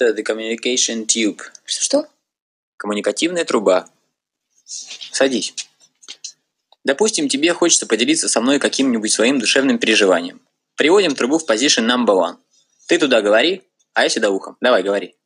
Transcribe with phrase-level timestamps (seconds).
[0.00, 1.40] Это the communication tube.
[1.64, 2.06] Что?
[2.76, 3.88] Коммуникативная труба.
[4.64, 5.54] Садись.
[6.84, 10.40] Допустим, тебе хочется поделиться со мной каким-нибудь своим душевным переживанием.
[10.76, 12.36] Приводим трубу в position number one.
[12.86, 13.62] Ты туда говори,
[13.94, 14.56] а я сюда ухом.
[14.60, 15.16] Давай, говори.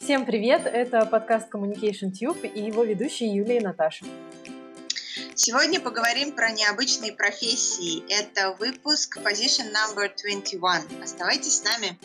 [0.00, 0.62] Всем привет!
[0.66, 4.04] Это подкаст Communication Tube и его ведущие Юлия и Наташа.
[5.34, 8.02] Сегодня поговорим про необычные профессии.
[8.08, 11.02] Это выпуск Position Number 21.
[11.02, 11.98] Оставайтесь с нами.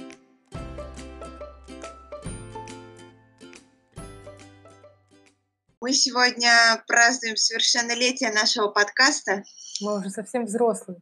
[5.82, 6.52] Мы сегодня
[6.88, 9.44] празднуем совершеннолетие нашего подкаста.
[9.80, 11.00] Мы уже совсем взрослые.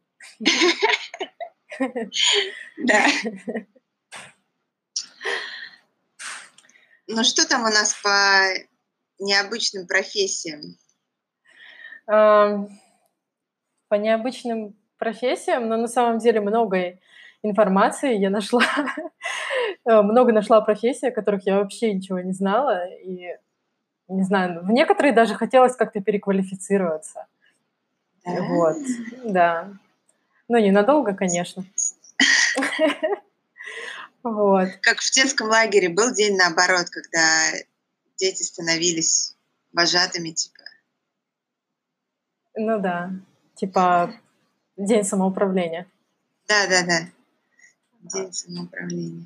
[2.77, 3.05] Да.
[7.09, 8.41] Ну что там у нас по
[9.17, 10.75] необычным профессиям?
[12.05, 12.67] По
[13.89, 16.99] необычным профессиям, но на самом деле много
[17.43, 18.65] информации я нашла.
[19.85, 22.85] много нашла профессий, о которых я вообще ничего не знала.
[22.89, 23.37] И
[24.07, 27.27] не знаю, в некоторые даже хотелось как-то переквалифицироваться.
[28.25, 28.41] Да.
[28.43, 28.77] Вот,
[29.23, 29.69] да.
[30.47, 31.65] Ну, ненадолго, конечно.
[34.23, 34.69] Вот.
[34.81, 37.51] Как в детском лагере был день наоборот, когда
[38.17, 39.35] дети становились
[39.73, 40.57] вожатыми, типа.
[42.55, 43.11] Ну да,
[43.55, 44.13] типа
[44.75, 45.85] день самоуправления.
[46.47, 46.99] Да, да, да.
[48.01, 49.25] День самоуправления.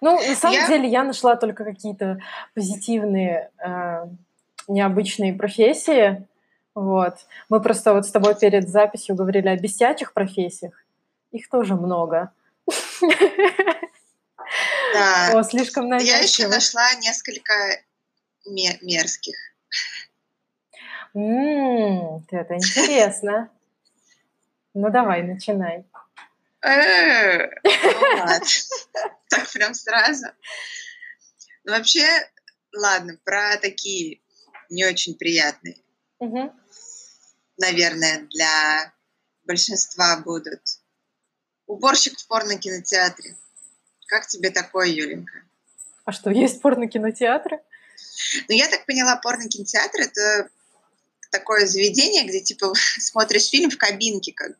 [0.00, 0.68] Ну, на самом я...
[0.68, 2.18] деле, я нашла только какие-то
[2.54, 4.06] позитивные, э,
[4.68, 6.26] необычные профессии.
[6.74, 7.14] Вот.
[7.48, 10.74] Мы просто вот с тобой перед записью говорили о бесячих профессиях.
[11.30, 12.30] Их тоже много.
[14.92, 15.32] Да.
[15.32, 16.16] О, слишком навязчиво.
[16.16, 17.52] Я еще нашла несколько
[18.46, 19.34] мерзких.
[21.14, 23.48] М-м, это интересно.
[24.74, 25.84] Ну давай, начинай.
[26.64, 27.50] Э,
[29.28, 30.26] так прям сразу.
[31.64, 32.06] Ну, вообще,
[32.74, 34.22] ладно, про такие
[34.70, 35.76] не очень приятные.
[37.58, 38.92] Наверное, для
[39.44, 40.60] большинства будут.
[41.66, 43.36] Уборщик в порно-кинотеатре.
[44.06, 45.42] Как тебе такое, Юленька?
[46.04, 47.60] А что, есть порно-кинотеатры?
[48.48, 50.48] Ну, я так поняла, порно-кинотеатр— это
[51.30, 54.56] такое заведение, где, типа, смотришь фильм в кабинке, как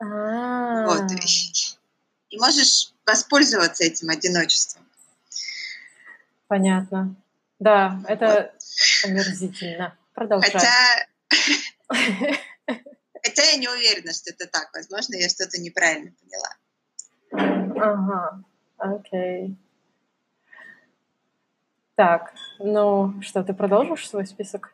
[0.00, 0.86] а.
[0.86, 1.10] Вот.
[2.30, 4.86] И можешь воспользоваться этим одиночеством.
[6.46, 7.14] Понятно.
[7.58, 8.54] Да, это
[9.04, 9.96] омерзительно.
[10.14, 10.50] Продолжай.
[10.50, 10.70] Хотя...
[13.24, 14.70] Хотя я не уверена, что это так.
[14.72, 16.56] Возможно, я что-то неправильно поняла.
[17.80, 18.42] Ага,
[18.76, 19.56] окей.
[21.96, 24.72] Так, ну что, ты продолжишь свой список?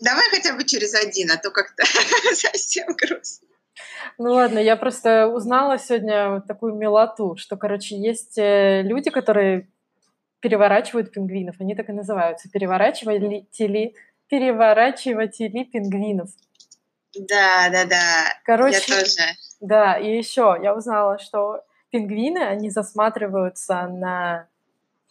[0.00, 1.84] Давай хотя бы через один, а то как-то
[2.34, 3.48] совсем грустно.
[4.18, 9.68] Ну ладно, я просто узнала сегодня вот такую милоту, что, короче, есть э, люди, которые
[10.40, 13.94] переворачивают пингвинов, они так и называются, переворачиватели,
[14.28, 16.30] переворачиватели пингвинов.
[17.14, 18.34] Да, да, да.
[18.44, 19.22] Короче, я тоже.
[19.60, 24.48] Да, и еще я узнала, что пингвины, они засматриваются на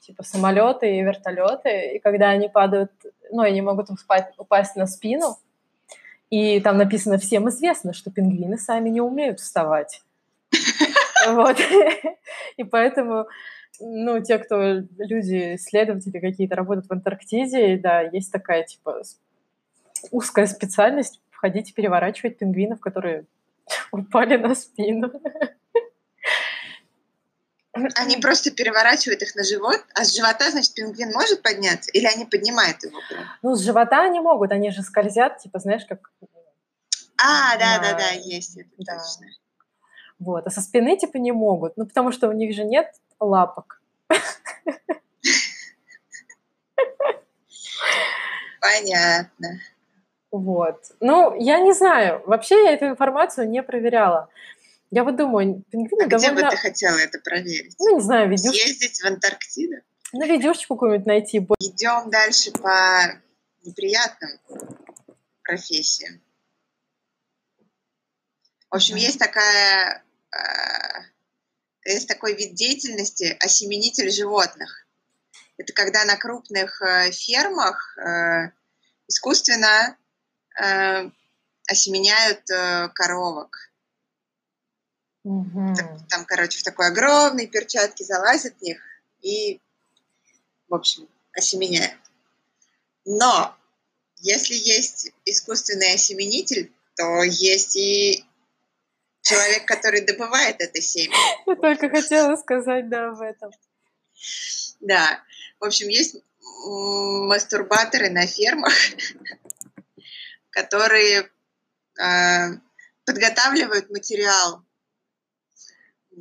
[0.02, 2.92] типа самолеты и вертолеты, и когда они падают,
[3.32, 5.38] ну, они могут упасть, упасть на спину,
[6.32, 10.02] и там написано, всем известно, что пингвины сами не умеют вставать.
[11.28, 11.58] Вот.
[12.58, 13.28] И поэтому,
[13.80, 19.04] ну, те, кто люди, исследователи какие-то работают в Антарктиде, да, есть такая, типа,
[20.10, 23.26] узкая специальность входить и переворачивать пингвинов, которые
[23.92, 25.12] упали на спину.
[27.74, 31.90] Они просто переворачивают их на живот, а с живота, значит, пингвин может подняться?
[31.92, 33.24] Или они поднимают его прям?
[33.42, 36.12] Ну, с живота они могут, они же скользят, типа, знаешь, как...
[37.18, 38.98] А, да-да-да, есть это да.
[38.98, 39.28] точно.
[40.20, 42.88] Вот, а со спины, типа, не могут, ну, потому что у них же нет
[43.20, 43.82] лапок.
[48.60, 49.60] Понятно.
[50.32, 50.92] Вот.
[51.00, 52.22] Ну, я не знаю.
[52.26, 54.30] Вообще я эту информацию не проверяла.
[54.92, 56.34] Я вот думаю, пингвины а довольно...
[56.34, 57.76] где бы ты хотела это проверить?
[57.80, 58.58] Ну, не знаю, видюшку.
[58.58, 59.78] Съездить в Антарктиду?
[60.12, 61.38] Ну, видюшечку какую-нибудь найти.
[61.60, 63.22] Идем дальше по
[63.64, 64.38] неприятным
[65.44, 66.22] профессиям.
[68.70, 70.04] В общем, есть такая...
[70.32, 71.04] Э,
[71.86, 74.86] есть такой вид деятельности осеменитель животных.
[75.58, 78.52] Это когда на крупных э, фермах э,
[79.08, 79.98] искусственно
[81.66, 82.44] осеменяют
[82.94, 83.71] коровок
[85.24, 85.76] Угу.
[86.10, 88.82] Там, короче, в такой огромной перчатке залазят в них
[89.22, 89.60] и,
[90.68, 92.00] в общем, осеменяют.
[93.06, 93.56] Но
[94.18, 98.26] если есть искусственный осеменитель, то есть и
[99.22, 101.16] человек, который добывает это семя.
[101.46, 103.52] Я только хотела сказать, да, об этом.
[104.80, 105.22] Да.
[105.60, 106.18] В общем, есть
[106.66, 108.74] мастурбаторы на фермах,
[110.50, 111.30] которые
[112.00, 112.48] э,
[113.06, 114.64] подготавливают материал.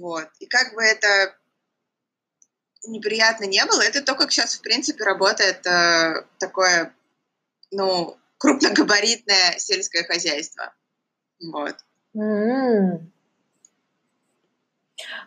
[0.00, 0.28] Вот.
[0.38, 1.36] И как бы это
[2.86, 6.94] неприятно не было, это то, как сейчас, в принципе, работает э, такое,
[7.70, 10.72] ну, крупногабаритное сельское хозяйство.
[11.52, 11.76] Вот.
[12.16, 13.00] Mm-hmm.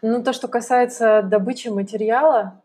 [0.01, 2.63] Ну, то, что касается добычи материала,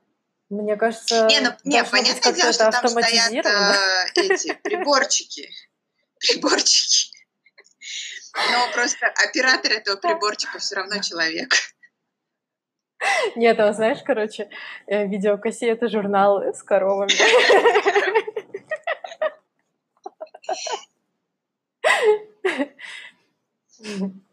[0.49, 5.51] мне кажется, не, ну, не понятное дело, что там стоят э, эти приборчики,
[6.21, 7.19] приборчики.
[8.51, 11.53] Но просто оператор этого приборчика все равно человек.
[13.37, 14.49] Нет, там, знаешь, короче,
[14.87, 17.11] э, видеокассета, журнал с коровами.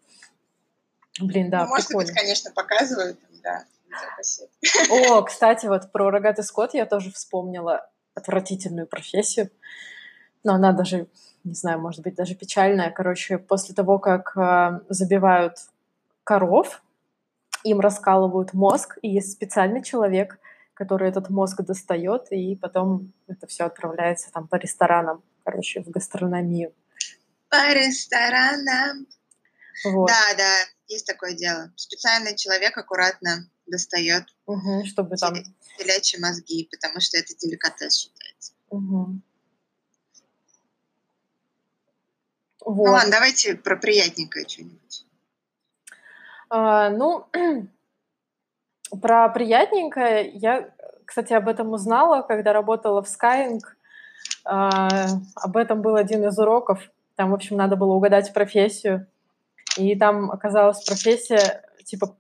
[1.20, 3.66] Блин, да, ну, Может быть, конечно, показывают, да,
[4.90, 9.50] О, кстати, вот про рогатый скот я тоже вспомнила отвратительную профессию.
[10.44, 11.08] Но она даже,
[11.44, 12.92] не знаю, может быть, даже печальная.
[12.92, 15.58] Короче, после того, как э, забивают
[16.24, 16.82] коров,
[17.66, 20.40] им раскалывают мозг, и есть специальный человек,
[20.74, 26.74] который этот мозг достает, и потом это все отправляется там по ресторанам, короче, в гастрономию.
[27.50, 29.08] По ресторанам.
[29.84, 30.08] Вот.
[30.08, 30.54] Да, да,
[30.88, 31.72] есть такое дело.
[31.76, 35.34] Специальный человек аккуратно достает угу, чтобы там
[35.78, 38.54] телячьи мозги, потому что это деликатес считается.
[38.70, 39.22] Угу.
[42.66, 42.86] Вот.
[42.86, 45.06] Ну ладно, давайте про приятненькое что-нибудь.
[46.58, 47.28] А, ну,
[49.02, 50.70] про приятненькое я,
[51.04, 53.60] кстати, об этом узнала, когда работала в Skyeng.
[54.46, 54.90] А,
[55.36, 56.90] об этом был один из уроков.
[57.16, 59.06] Там, в общем, надо было угадать профессию.
[59.78, 62.16] И там оказалась профессия типа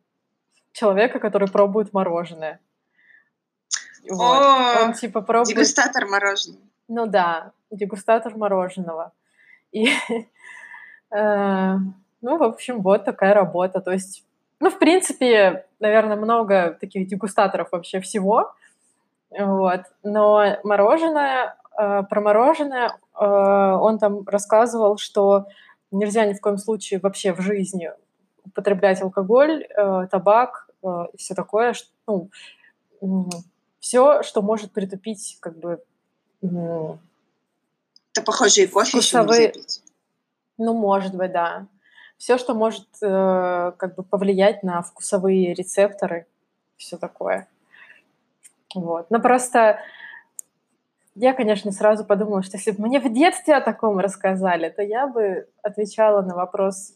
[0.73, 2.59] человека, который пробует мороженое.
[4.09, 4.21] Вот.
[4.21, 5.55] О, Он типа пробует...
[5.55, 6.61] Дегустатор мороженого.
[6.89, 9.13] Ну да, дегустатор мороженого.
[9.71, 9.87] И,
[11.15, 11.75] э,
[12.21, 13.79] ну, в общем, вот такая работа.
[13.79, 14.24] То есть,
[14.59, 18.53] ну, в принципе, наверное, много таких дегустаторов вообще всего.
[19.37, 19.81] Вот.
[20.03, 25.47] Но мороженое, э, про мороженое э, он там рассказывал, что
[25.91, 27.91] нельзя ни в коем случае вообще в жизни
[28.45, 31.89] употреблять алкоголь, э, табак э, и все такое, что,
[33.01, 33.29] ну,
[33.79, 35.83] все, что может притупить, как бы...
[36.41, 39.49] Это похоже и кофе вкусовые...
[39.49, 39.81] еще
[40.57, 41.67] Ну, может быть, да.
[42.25, 46.25] Все, что может э, как бы повлиять на вкусовые рецепторы,
[46.75, 47.47] все такое.
[48.73, 49.11] Вот.
[49.11, 49.79] Но просто
[51.13, 55.05] я, конечно, сразу подумала, что если бы мне в детстве о таком рассказали, то я
[55.05, 56.95] бы отвечала на вопрос,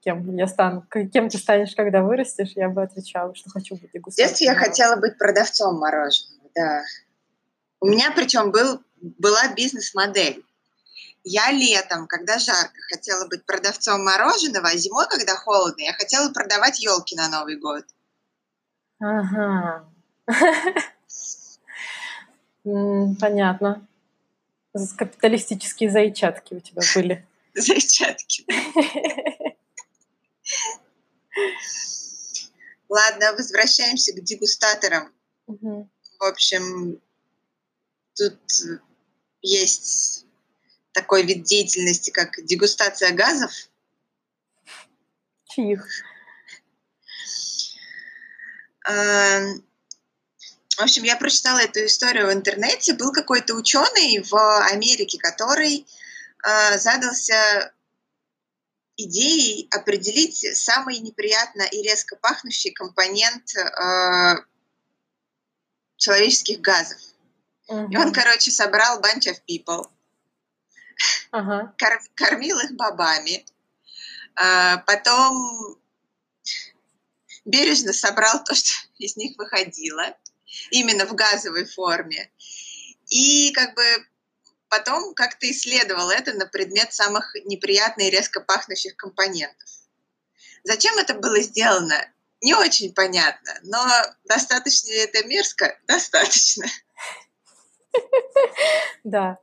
[0.00, 4.26] кем я стану, кем ты станешь, когда вырастешь, я бы отвечала, что хочу быть дегустатором.
[4.26, 6.82] В детстве я хотела быть продавцом мороженого, да.
[7.78, 10.44] У меня причем был, была бизнес-модель.
[11.28, 16.78] Я летом, когда жарко, хотела быть продавцом мороженого, а зимой, когда холодно, я хотела продавать
[16.78, 17.84] елки на Новый год.
[19.00, 19.84] Ага.
[22.62, 23.84] Понятно.
[24.96, 27.26] Капиталистические зайчатки у тебя были.
[27.54, 28.46] Зайчатки.
[32.88, 35.12] Ладно, возвращаемся к дегустаторам.
[35.48, 35.90] Угу.
[36.20, 37.00] В общем,
[38.14, 38.38] тут
[39.42, 40.25] есть
[40.96, 43.52] такой вид деятельности, как дегустация газов.
[45.50, 45.86] Чьих?
[48.82, 49.60] В
[50.78, 52.94] общем, я прочитала эту историю в интернете.
[52.94, 54.34] Был какой-то ученый в
[54.72, 55.86] Америке, который
[56.44, 57.72] э, задался
[58.96, 64.36] идеей определить самый неприятно и резко пахнущий компонент э,
[65.96, 66.98] человеческих газов.
[67.68, 67.88] Uh-huh.
[67.90, 69.90] И он, короче, собрал bunch of people,
[71.78, 73.44] кор- кормил их бобами,
[74.40, 75.78] э, потом
[77.44, 80.16] бережно собрал то, что из них выходило,
[80.70, 82.30] именно в газовой форме.
[83.08, 83.82] И как бы
[84.68, 89.68] потом как-то исследовал это на предмет самых неприятных и резко пахнущих компонентов.
[90.64, 92.12] Зачем это было сделано?
[92.40, 93.86] Не очень понятно, но
[94.24, 95.78] достаточно ли это мерзко?
[95.86, 96.66] Достаточно.
[99.04, 99.38] Да.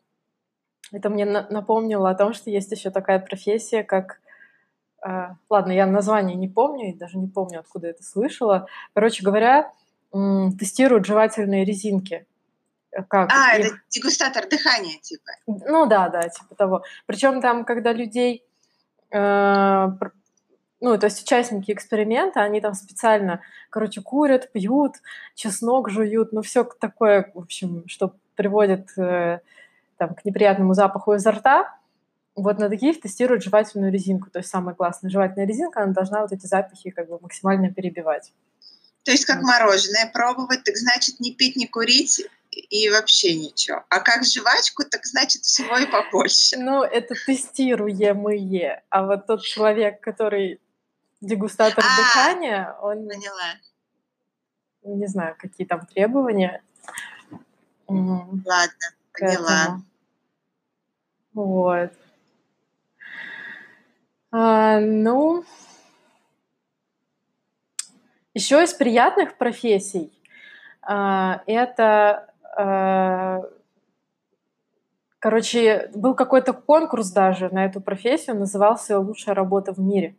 [0.93, 4.19] Это мне напомнило о том, что есть еще такая профессия, как
[5.01, 8.67] а, ладно, я название не помню и даже не помню, откуда это слышала.
[8.93, 9.73] Короче говоря,
[10.12, 12.25] тестируют жевательные резинки.
[12.91, 13.65] Э, как а, их...
[13.65, 15.31] это дегустатор дыхания, типа.
[15.47, 16.83] Ну да, да, типа того.
[17.05, 18.45] Причем там, когда людей,
[19.12, 19.88] э,
[20.79, 24.93] ну, то есть участники эксперимента, они там специально, короче, курят, пьют,
[25.35, 29.39] чеснок жуют, ну, все такое, в общем, что приводит э,
[30.03, 31.74] там, к неприятному запаху изо рта.
[32.36, 34.29] Вот на таких тестируют жевательную резинку.
[34.29, 38.33] То есть самая классная жевательная резинка, она должна вот эти запахи как бы максимально перебивать.
[39.03, 43.83] То есть как мороженое пробовать, так значит не пить, не курить и вообще ничего.
[43.89, 46.57] А как жвачку, так значит всего и побольше.
[46.57, 48.83] Ну, это тестируемые.
[48.89, 50.60] А вот тот человек, который
[51.22, 53.07] дегустатор а, дыхания, он...
[53.07, 53.53] Поняла.
[54.83, 56.62] Не знаю, какие там требования.
[57.88, 58.43] Ладно,
[59.13, 59.81] поняла.
[61.34, 61.92] Вот.
[64.32, 65.44] А, ну,
[68.34, 70.12] еще из приятных профессий
[70.82, 73.42] а, это а,
[75.24, 80.18] Короче, был какой-то конкурс даже на эту профессию, назывался «Лучшая работа в мире».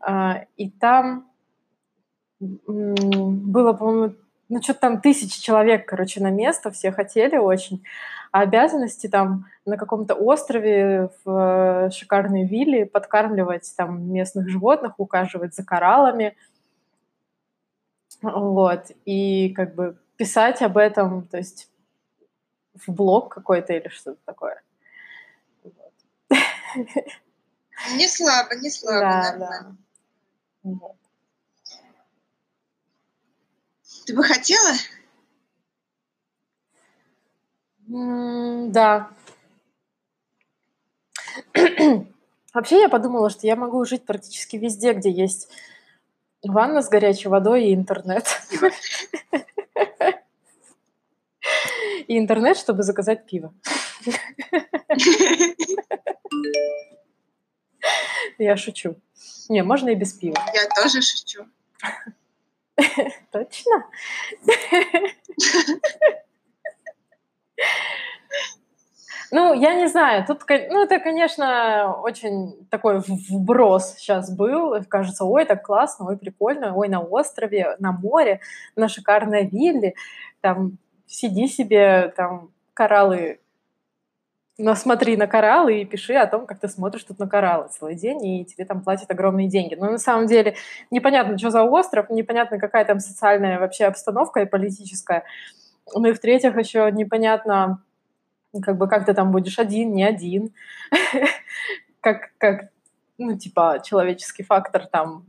[0.00, 1.30] А, и там
[2.38, 4.14] было, по-моему,
[4.48, 7.84] ну, что-то там тысячи человек, короче, на место, все хотели очень.
[8.32, 15.64] А обязанности там на каком-то острове в шикарной вилле подкармливать там местных животных, ухаживать за
[15.64, 16.36] кораллами.
[18.22, 18.90] Вот.
[19.04, 21.70] И как бы писать об этом, то есть
[22.74, 24.62] в блог какой-то или что-то такое.
[25.62, 25.94] Вот.
[27.96, 29.76] Не слабо, не слабо, да, нормально.
[30.62, 30.70] Да.
[30.70, 30.96] Вот.
[34.06, 34.72] Ты бы хотела?
[37.88, 39.10] Mm, да.
[42.54, 45.48] Вообще я подумала, что я могу жить практически везде, где есть
[46.44, 48.26] ванна с горячей водой и интернет.
[52.08, 53.52] И интернет, чтобы заказать пиво.
[58.38, 58.96] Я шучу.
[59.48, 60.36] Не, можно и без пива.
[60.52, 61.46] Я тоже шучу.
[63.32, 63.84] Точно?
[69.32, 74.74] Ну, я не знаю, тут, ну, это, конечно, очень такой вброс сейчас был.
[74.88, 78.40] Кажется, ой, так классно, ой, прикольно, ой, на острове, на море,
[78.76, 79.94] на шикарной вилле,
[80.40, 83.40] там, сиди себе, там, кораллы
[84.58, 87.94] но смотри на кораллы и пиши о том, как ты смотришь тут на кораллы целый
[87.94, 89.74] день, и тебе там платят огромные деньги.
[89.74, 90.56] Но на самом деле
[90.90, 95.24] непонятно, что за остров, непонятно, какая там социальная вообще обстановка и политическая.
[95.94, 97.82] Ну и в-третьих, еще непонятно,
[98.62, 100.54] как бы, как ты там будешь один, не один,
[102.00, 102.70] как, как,
[103.18, 105.26] ну, типа, человеческий фактор там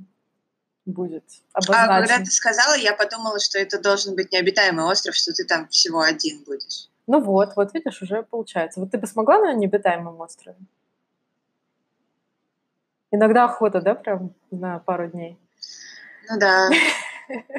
[0.85, 1.91] будет обозначен.
[1.91, 5.67] А когда ты сказала, я подумала, что это должен быть необитаемый остров, что ты там
[5.67, 6.87] всего один будешь.
[7.07, 8.81] Ну вот, вот видишь, уже получается.
[8.81, 10.57] Вот ты бы смогла на необитаемом острове?
[13.11, 15.39] Иногда охота, да, прям на пару дней?
[16.29, 16.69] Ну да.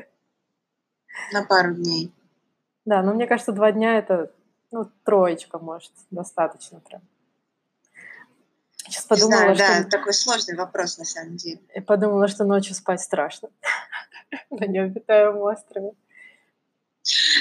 [1.33, 2.13] На пару дней.
[2.87, 4.33] Да, но мне кажется, два дня это,
[4.71, 7.03] ну, троечка, может, достаточно прям.
[8.77, 9.91] Сейчас подумала, знаю, что...
[9.91, 11.61] да, такой сложный вопрос на самом деле.
[11.75, 13.51] Я подумала, что ночью спать страшно
[14.51, 15.93] на необитаемом острове.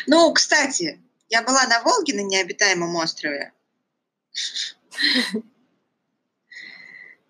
[0.07, 3.53] Ну, кстати, я была на Волге на необитаемом острове.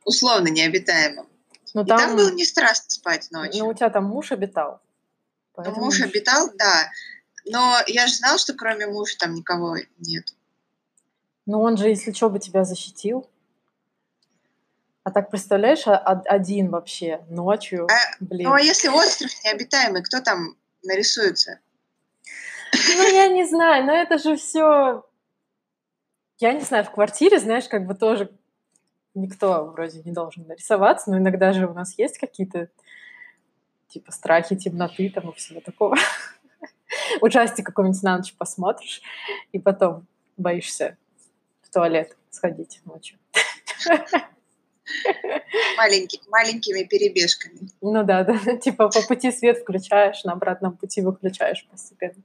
[0.05, 1.27] Условно необитаемом.
[1.73, 1.97] Но там...
[1.97, 3.63] И там было не страшно спать ночью.
[3.63, 4.81] Ну, у тебя там муж обитал.
[5.57, 6.89] Ну, муж обитал, да.
[7.45, 10.33] Но я же знала, что кроме мужа там никого нет.
[11.45, 13.29] Ну, он же, если что, бы тебя защитил.
[15.03, 18.49] А так представляешь, один вообще ночью, а, блин.
[18.49, 21.59] Ну, а если остров необитаемый, кто там нарисуется?
[22.95, 25.03] Ну, я не знаю, но это же все...
[26.39, 28.31] Я не знаю, в квартире, знаешь, как бы тоже
[29.15, 32.69] никто вроде не должен нарисоваться, но иногда же у нас есть какие-то
[33.87, 35.95] типа страхи темноты там и всего такого.
[37.21, 39.01] Ужастик какой-нибудь на ночь посмотришь,
[39.51, 40.05] и потом
[40.37, 40.97] боишься
[41.61, 43.17] в туалет сходить ночью.
[45.77, 47.69] Маленький, маленькими перебежками.
[47.81, 48.57] Ну да, да.
[48.61, 52.23] Типа по пути свет включаешь, на обратном пути выключаешь постепенно.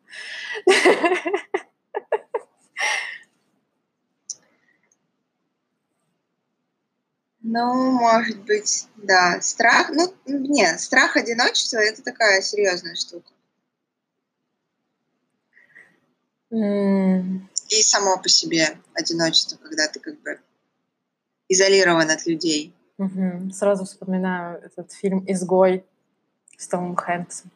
[7.44, 9.40] Ну, может быть, да.
[9.40, 13.32] Страх, ну, нет, страх одиночества– это такая серьезная штука.
[16.52, 17.40] Mm.
[17.68, 20.40] И само по себе одиночество, когда ты как бы
[21.52, 22.74] изолирован от людей.
[22.98, 23.50] Угу.
[23.52, 25.84] Сразу вспоминаю этот фильм «Изгой»
[26.56, 27.50] с Томом Хэнксом.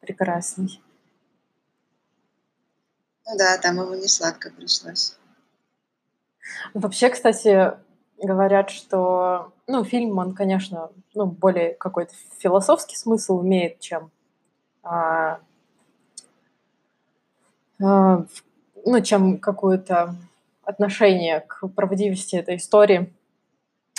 [0.00, 0.80] Прекрасный.
[3.26, 5.16] Ну да, там ему не сладко пришлось.
[6.74, 7.72] Вообще, кстати,
[8.18, 14.10] говорят, что ну, фильм, он, конечно, ну, более какой-то философский смысл имеет, чем
[14.82, 15.40] а,
[17.82, 18.24] а,
[18.84, 20.14] ну, чем какое-то
[20.62, 23.12] отношение к правдивости этой истории.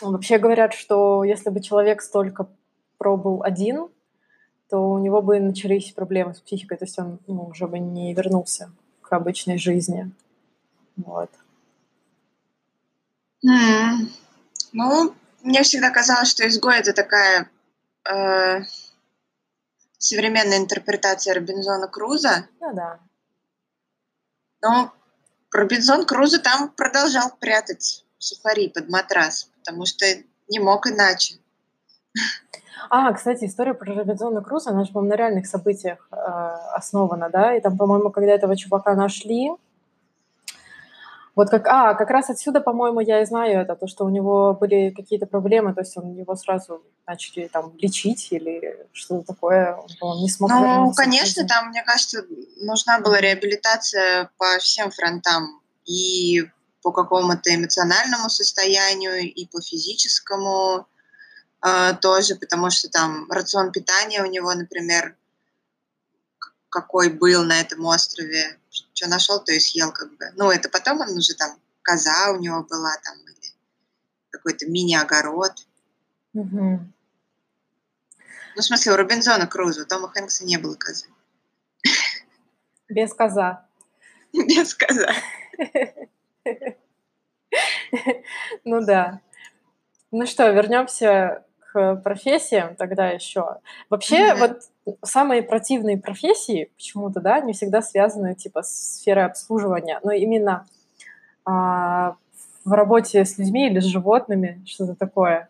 [0.02, 2.48] Вообще говорят, что если бы человек столько
[2.98, 3.90] пробыл один,
[4.70, 8.14] то у него бы начались проблемы с психикой, то есть он ну, уже бы не
[8.14, 10.12] вернулся к обычной жизни.
[10.98, 11.30] Вот.
[13.46, 14.10] Mm.
[14.74, 15.14] Ну,
[15.44, 17.50] мне всегда казалось, что изгой это такая
[18.10, 18.62] э,
[19.98, 22.48] современная интерпретация Робинзона Круза.
[22.60, 23.00] Ну да.
[24.62, 24.94] Но
[25.52, 30.06] Робинзон Крузо там продолжал прятать сухари под матрас, потому что
[30.48, 31.36] не мог иначе.
[32.90, 37.54] А, кстати, история про Робинзона Круза, она же, по-моему, на реальных событиях э, основана, да?
[37.54, 39.52] И там, по-моему, когда этого чувака нашли,
[41.36, 44.54] вот как, а, как раз отсюда, по-моему, я и знаю это, то, что у него
[44.54, 50.22] были какие-то проблемы, то есть он его сразу начали там лечить или что-то такое, он,
[50.22, 52.26] не смог Ну, конечно, там, мне кажется,
[52.62, 56.48] нужна была реабилитация по всем фронтам, и
[56.88, 60.88] по какому-то эмоциональному состоянию, и по физическому
[61.62, 65.18] э, тоже, потому что там рацион питания у него, например,
[66.70, 70.32] какой был на этом острове, что нашел, то и съел как бы.
[70.38, 73.52] Ну, это потом он уже там, коза у него была там, или
[74.30, 75.68] какой-то мини-огород.
[76.36, 76.94] Угу.
[78.56, 81.08] Ну, в смысле, у Робинзона Круза, у Тома Хэнкса не было козы.
[82.88, 83.68] Без коза.
[84.32, 85.14] Без коза.
[88.66, 89.22] Ну да.
[90.12, 93.58] Ну что, вернемся к профессиям тогда еще.
[93.90, 94.62] Вообще, вот
[95.04, 100.68] самые противные профессии почему-то, да, не всегда связаны типа с сферой обслуживания, но именно
[101.46, 102.16] а,
[102.66, 105.50] в работе с людьми или с животными, что-то такое.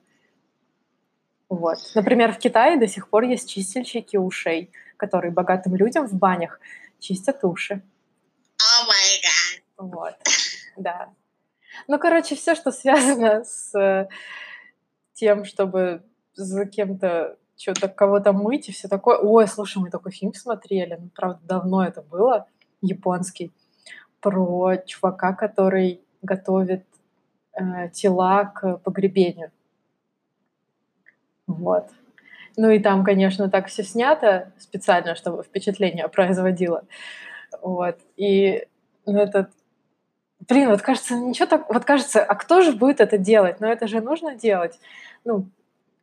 [1.50, 1.78] Вот.
[1.96, 6.60] Например, в Китае до сих пор есть чистильщики ушей, которые богатым людям в банях
[7.00, 7.82] чистят уши.
[8.60, 9.64] О май гад!
[9.78, 10.16] Вот,
[10.78, 11.10] да.
[11.88, 14.08] Ну, короче, все, что связано с
[15.14, 16.04] тем, чтобы
[16.36, 19.18] за кем-то что-то кого-то мыть и все такое.
[19.18, 22.48] Ой, слушай, мы такой фильм смотрели, ну, правда, давно это было,
[22.82, 23.52] японский,
[24.22, 26.86] про чувака, который готовит
[27.54, 29.52] э, тела к погребению.
[31.48, 31.90] Вот.
[32.58, 36.84] Ну и там, конечно, так все снято специально, чтобы впечатление производило.
[37.62, 37.98] Вот.
[38.18, 38.68] И
[39.06, 39.50] ну, этот
[40.48, 41.70] Блин, вот кажется, ничего так...
[41.70, 43.60] Вот кажется, а кто же будет это делать?
[43.60, 44.80] Но это же нужно делать.
[45.26, 45.50] Ну,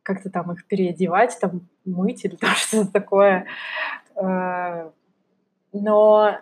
[0.03, 3.47] как-то там их переодевать, там мыть или там что-то такое.
[4.15, 4.89] Э,
[5.73, 6.37] но,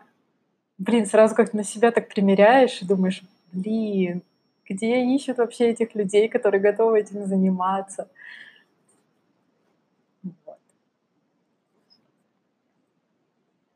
[0.78, 3.22] блин, сразу как-то на себя так примеряешь и думаешь,
[3.54, 4.22] блин,
[4.68, 8.10] где ищут вообще этих людей, которые готовы этим заниматься?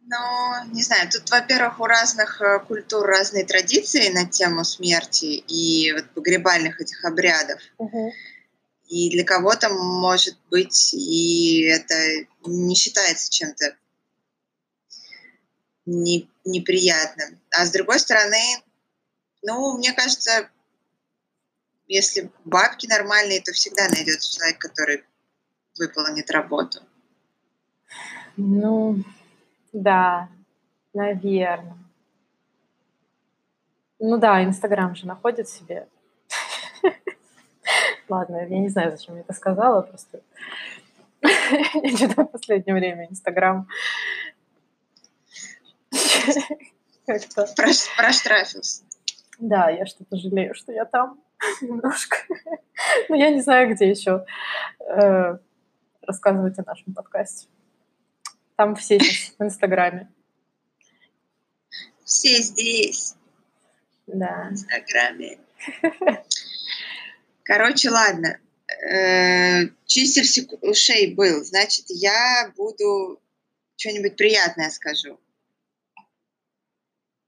[0.10, 5.92] Ну, не знаю, тут, во-первых, у разных э, культур разные традиции на тему смерти и
[5.92, 7.60] вот погребальных этих обрядов.
[7.78, 8.14] Угу.
[8.88, 11.94] И для кого-то, может быть, и это
[12.46, 13.76] не считается чем-то
[15.86, 17.42] не, неприятным.
[17.52, 18.42] А с другой стороны,
[19.42, 20.50] ну, мне кажется,
[21.90, 25.04] если бабки нормальные, то всегда найдется человек, который
[25.78, 26.82] выполнит работу.
[28.38, 29.04] Ну,
[29.82, 30.30] да,
[30.94, 31.78] наверное.
[34.00, 35.88] Ну да, Инстаграм же находит себе
[38.10, 40.22] Ладно, я не знаю, зачем я это сказала, просто
[41.22, 43.68] я что-то в последнее время Инстаграм
[47.06, 47.48] как-то...
[47.56, 48.84] Проштрафился.
[49.40, 51.20] Да, я что-то жалею, что я там
[51.62, 52.18] немножко.
[53.10, 54.26] Но я не знаю, где еще
[54.80, 55.38] э,
[56.02, 57.48] рассказывать о нашем подкасте.
[58.58, 60.12] Там все сейчас в Инстаграме.
[62.04, 63.14] Все здесь.
[64.08, 64.48] Да.
[64.50, 65.40] В Инстаграме.
[67.44, 68.40] Короче, ладно.
[68.92, 71.44] Э, чистильщик ушей был.
[71.46, 73.22] Значит, я буду
[73.76, 75.20] что-нибудь приятное скажу.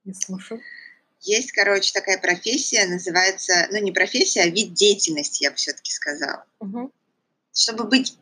[0.03, 0.61] Я слушаю.
[1.21, 6.45] Есть, короче, такая профессия, называется, ну не профессия, а вид деятельности, я бы все-таки сказала.
[6.59, 6.91] Угу.
[7.53, 8.17] Чтобы быть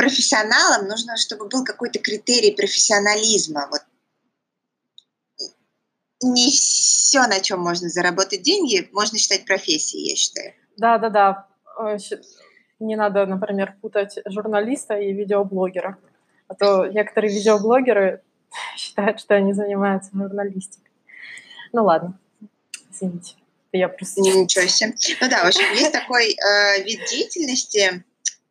[0.00, 3.68] профессионалом, нужно, чтобы был какой-то критерий профессионализма.
[3.70, 3.82] Вот
[6.22, 10.54] не все, на чем можно заработать деньги, можно считать профессией, я считаю.
[10.78, 11.48] Да, да, да.
[12.78, 15.98] Не надо, например, путать журналиста и видеоблогера.
[16.48, 18.22] А то некоторые видеоблогеры
[18.76, 20.90] считают, что они занимаются журналистикой.
[21.72, 22.18] Ну ладно,
[22.90, 23.34] извините.
[23.72, 24.22] Я просто...
[24.22, 24.94] Ничего себе.
[25.20, 28.02] Ну да, в общем, есть такой э, вид деятельности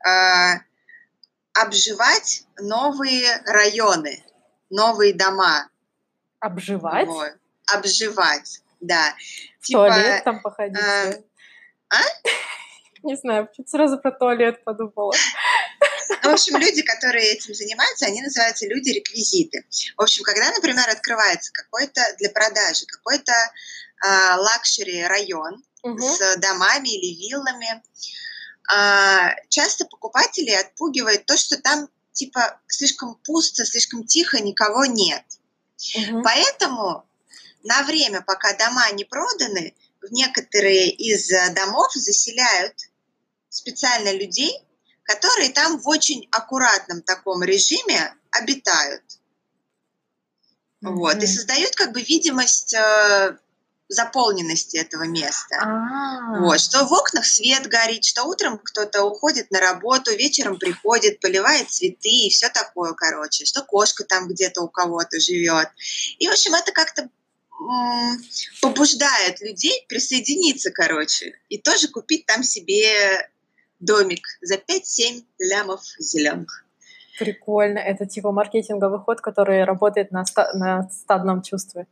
[0.07, 0.68] э,
[1.62, 4.24] обживать новые районы,
[4.69, 5.69] новые дома.
[6.39, 7.08] Обживать?
[7.08, 7.34] Вот.
[7.74, 9.13] Обживать, да.
[9.60, 10.78] В типа, туалет там походить.
[10.78, 11.22] Э,
[11.89, 12.02] а?
[13.04, 15.13] Не знаю, сразу про туалет подумала.
[16.24, 19.65] Ну, в общем, люди, которые этим занимаются, они называются люди-реквизиты.
[19.95, 26.00] В общем, когда, например, открывается какой-то для продажи какой-то э, luxury район угу.
[26.00, 27.82] с домами или виллами,
[29.49, 35.23] часто покупатели отпугивает то, что там типа слишком пусто, слишком тихо, никого нет.
[35.95, 36.21] Угу.
[36.23, 37.05] Поэтому
[37.63, 42.75] на время, пока дома не проданы, в некоторые из домов заселяют
[43.49, 44.53] специально людей,
[45.03, 49.03] которые там в очень аккуратном таком режиме обитают.
[50.82, 50.93] Mm-hmm.
[50.93, 53.38] Вот, и создают как бы видимость э,
[53.89, 55.56] заполненности этого места.
[55.56, 56.39] Ah.
[56.41, 61.69] Вот, что в окнах свет горит, что утром кто-то уходит на работу, вечером приходит, поливает
[61.69, 65.69] цветы и все такое, короче, что кошка там где-то у кого-то живет.
[66.19, 67.10] И, в общем, это как-то
[68.62, 73.30] побуждает людей присоединиться, короче, и тоже купить там себе
[73.80, 76.63] домик за 5-7 лямов зеленых.
[77.17, 77.80] Прикольно.
[77.80, 81.86] Это типа маркетинговый ход, который работает на, ста- на стадном чувстве.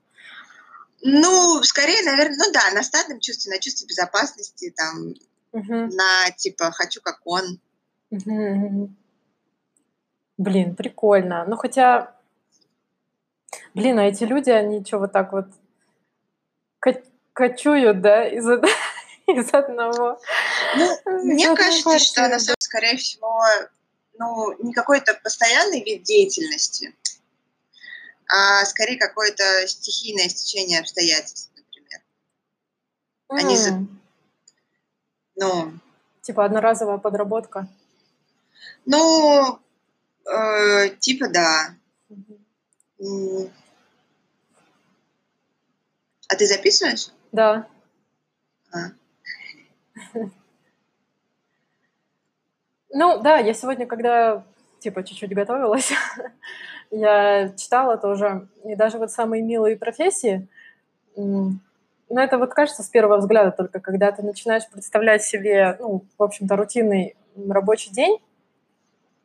[1.02, 5.14] Ну, скорее, наверное, ну да, на стадном чувстве, на чувстве безопасности, там,
[5.52, 5.96] угу.
[5.96, 7.60] на типа хочу как он.
[8.10, 8.90] Угу.
[10.38, 11.46] Блин, прикольно.
[11.48, 12.16] Ну, хотя,
[13.74, 15.48] блин, а эти люди, они что, вот так вот
[17.38, 18.62] кочуют, да, из-за
[19.28, 20.20] из одного.
[20.76, 23.44] Ну, мне кажется, что на самом скорее всего,
[24.18, 26.96] ну, не какой-то постоянный вид деятельности,
[28.28, 32.02] а скорее какое-то стихийное стечение обстоятельств, например.
[33.30, 33.38] Mm.
[33.38, 33.88] Они за...
[35.36, 35.74] Ну...
[36.22, 37.68] Типа одноразовая подработка?
[38.86, 39.60] Ну,
[40.26, 41.76] э, типа да.
[43.00, 43.50] Mm.
[46.28, 47.12] А ты записываешь?
[47.32, 47.68] Да.
[48.72, 48.92] А.
[52.90, 54.46] Ну, да, я сегодня, когда,
[54.80, 55.92] типа, чуть-чуть готовилась,
[56.92, 60.48] я читала тоже, и даже вот самые милые профессии,
[61.16, 61.60] ну,
[62.10, 66.56] это вот кажется с первого взгляда только, когда ты начинаешь представлять себе, ну, в общем-то,
[66.56, 67.16] рутинный
[67.50, 68.20] рабочий день,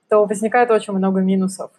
[0.09, 1.71] то возникает очень много минусов.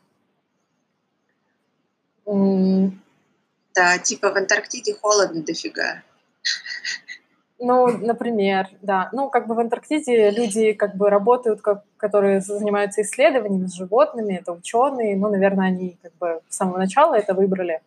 [3.75, 6.03] Да, типа в Антарктиде холодно дофига.
[7.65, 9.07] Ну, например, да.
[9.13, 14.33] Ну, как бы в Антарктиде люди как бы работают, как, которые занимаются исследованиями с животными,
[14.33, 17.79] это ученые, ну, наверное, они как бы с самого начала это выбрали.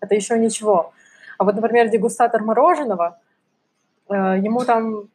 [0.00, 0.92] Это еще ничего.
[1.38, 3.18] А вот, например, дегустатор мороженого,
[4.10, 5.08] э, ему там,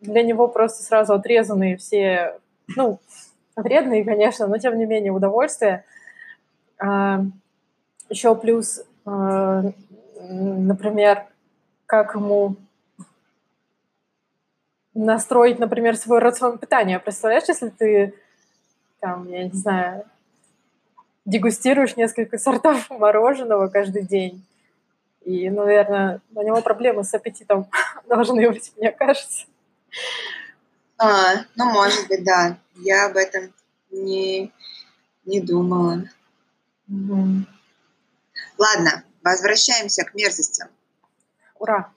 [0.00, 2.38] для него просто сразу отрезаны все,
[2.76, 3.00] ну,
[3.56, 5.84] вредные, конечно, но тем не менее удовольствие.
[6.78, 7.18] Э,
[8.08, 9.62] еще плюс, э,
[10.20, 11.24] например,
[11.86, 12.54] как ему
[14.94, 16.98] настроить, например, свой рацион питания.
[16.98, 18.14] Представляешь, если ты,
[19.00, 20.04] там, я не знаю,
[21.24, 24.44] дегустируешь несколько сортов мороженого каждый день,
[25.24, 27.68] и, наверное, у него проблемы с аппетитом
[28.08, 29.46] должны быть, мне кажется.
[30.98, 32.58] А, ну, может быть, да.
[32.76, 33.52] Я об этом
[33.90, 34.52] не,
[35.24, 36.04] не думала.
[36.88, 37.46] Угу.
[38.58, 40.68] Ладно, возвращаемся к мерзостям.
[41.58, 41.92] Ура!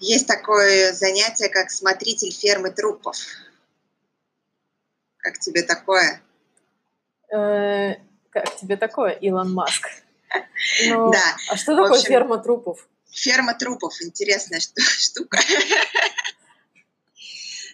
[0.00, 3.16] Есть такое занятие, как смотритель фермы трупов.
[5.18, 6.22] Как тебе такое?
[7.32, 7.94] Э,
[8.30, 9.88] как тебе такое, Илон Маск?
[10.86, 11.36] Ну, да.
[11.48, 12.86] А что такое общем, ферма трупов?
[13.10, 15.38] Ферма трупов, интересная штука.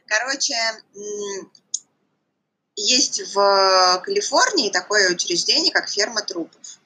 [0.07, 0.55] Короче,
[2.77, 6.79] есть в Калифорнии такое учреждение, как ферма трупов,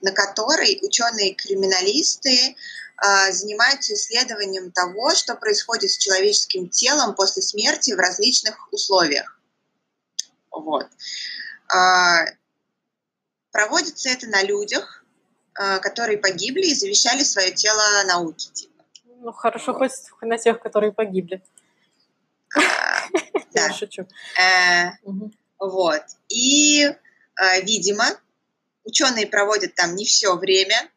[0.00, 2.56] на которой ученые-криминалисты
[2.96, 9.40] а, занимаются исследованием того, что происходит с человеческим телом после смерти в различных условиях.
[10.50, 10.86] Вот.
[11.72, 12.24] А,
[13.50, 15.04] проводится это на людях,
[15.54, 18.48] а, которые погибли и завещали свое тело науке.
[18.52, 18.84] Типа.
[19.04, 19.90] Ну, хорошо, вот.
[20.10, 21.42] хоть на тех, которые погибли.
[23.52, 23.72] Да.
[23.72, 24.08] шучу.
[24.36, 24.90] Э,
[25.60, 26.02] вот.
[26.28, 26.88] И,
[27.62, 28.04] видимо,
[28.82, 30.90] ученые проводят там не все время,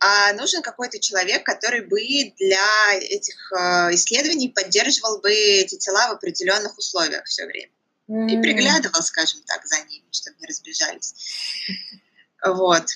[0.00, 2.00] а нужен какой-то человек, который бы
[2.38, 7.72] для этих э, исследований поддерживал бы эти тела в определенных условиях все время.
[8.08, 8.30] Mm.
[8.30, 11.14] И приглядывал, скажем так, за ними, чтобы не разбежались.
[12.44, 12.86] Вот.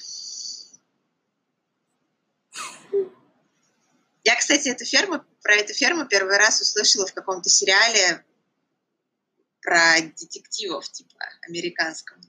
[4.24, 8.24] Я, кстати, эту ферму, про эту ферму первый раз услышала в каком-то сериале
[9.60, 12.20] про детективов, типа, американском.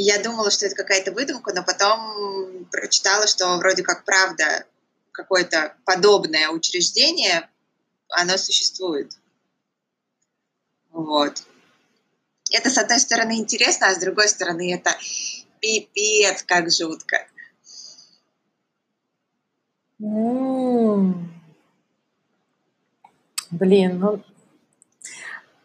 [0.00, 4.64] И я думала, что это какая-то выдумка, но потом прочитала, что вроде как правда
[5.12, 7.50] какое-то подобное учреждение,
[8.08, 9.12] оно существует.
[10.90, 11.42] Вот.
[12.50, 14.96] Это, с одной стороны, интересно, а с другой стороны, это
[15.60, 17.28] пипец, как жутко.
[23.50, 24.24] Блин, ну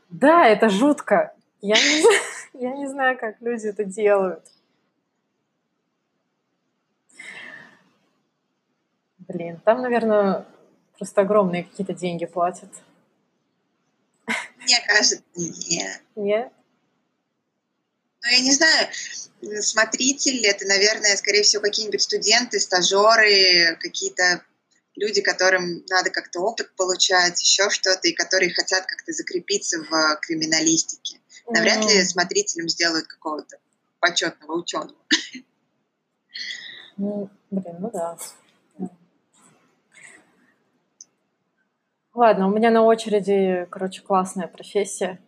[0.09, 1.33] да, это жутко.
[1.61, 2.03] Я не,
[2.59, 4.43] я не знаю, как люди это делают.
[9.19, 10.45] Блин, там, наверное,
[10.97, 12.69] просто огромные какие-то деньги платят.
[14.57, 16.01] Мне кажется, нет.
[16.15, 16.51] Нет?
[18.23, 18.87] Ну, я не знаю,
[19.61, 24.43] смотритель это, наверное, скорее всего, какие-нибудь студенты, стажеры, какие-то
[24.95, 31.19] люди, которым надо как-то опыт получать, еще что-то, и которые хотят как-то закрепиться в криминалистике.
[31.47, 33.57] Навряд ли смотрителем сделают какого-то
[33.99, 34.95] почетного ученого.
[36.97, 38.17] Ну, блин, ну да.
[42.13, 45.19] Ладно, у меня на очереди, короче, классная профессия.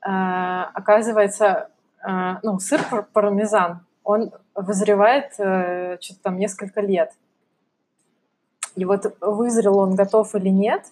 [0.00, 1.70] А, оказывается,
[2.02, 7.12] а, ну, сыр пармезан, он вызревает э, что-то там несколько лет.
[8.74, 10.86] И вот вызрел он готов или нет,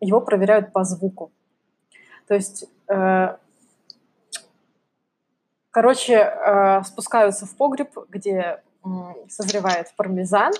[0.00, 1.30] его проверяют по звуку.
[2.26, 2.68] То есть,
[5.76, 8.62] короче, э, спускаются в погреб, где
[9.28, 10.54] созревает пармезан,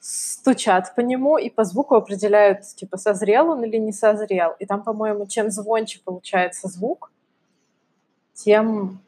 [0.00, 4.54] стучат по нему и по звуку определяют, типа, созрел он или не созрел.
[4.58, 7.10] И там, по-моему, чем звонче получается звук,
[8.34, 9.00] тем,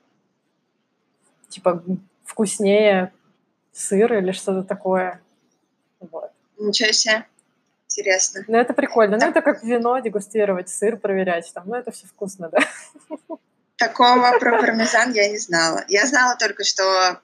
[1.50, 1.83] типа,
[2.24, 3.12] вкуснее
[3.72, 5.20] сыр или что-то такое.
[6.00, 6.30] Вот.
[6.59, 7.26] Ничего себе.
[7.90, 8.40] Интересно.
[8.48, 9.18] Ну, это прикольно.
[9.18, 11.52] Ну, это как вино, дегустировать, сыр проверять.
[11.52, 12.61] Там, ну, это все вкусно, да.
[13.81, 15.87] Такого про пармезан я не знала.
[15.88, 17.19] Я знала только, что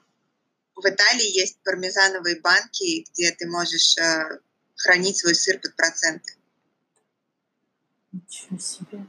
[0.75, 4.39] в Италии есть пармезановые банки, где ты можешь э,
[4.75, 6.33] хранить свой сыр под проценты.
[8.11, 9.05] Ничего себе.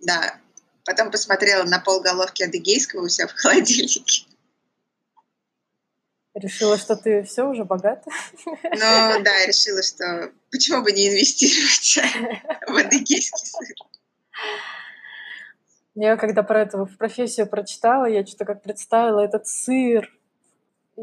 [0.00, 0.40] Да.
[0.86, 4.24] Потом посмотрела на полголовки адыгейского у себя в холодильнике.
[6.32, 8.10] Решила, что ты все уже богата?
[8.44, 11.98] Ну да, решила, что почему бы не инвестировать
[12.66, 13.76] в адыгейский сыр.
[15.98, 20.12] Я когда про эту профессию прочитала, я что-то как представила этот сыр,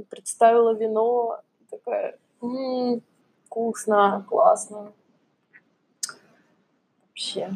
[0.08, 3.02] представила вино, такая, м-м,
[3.48, 4.94] вкусно, классно.
[7.08, 7.50] Вообще.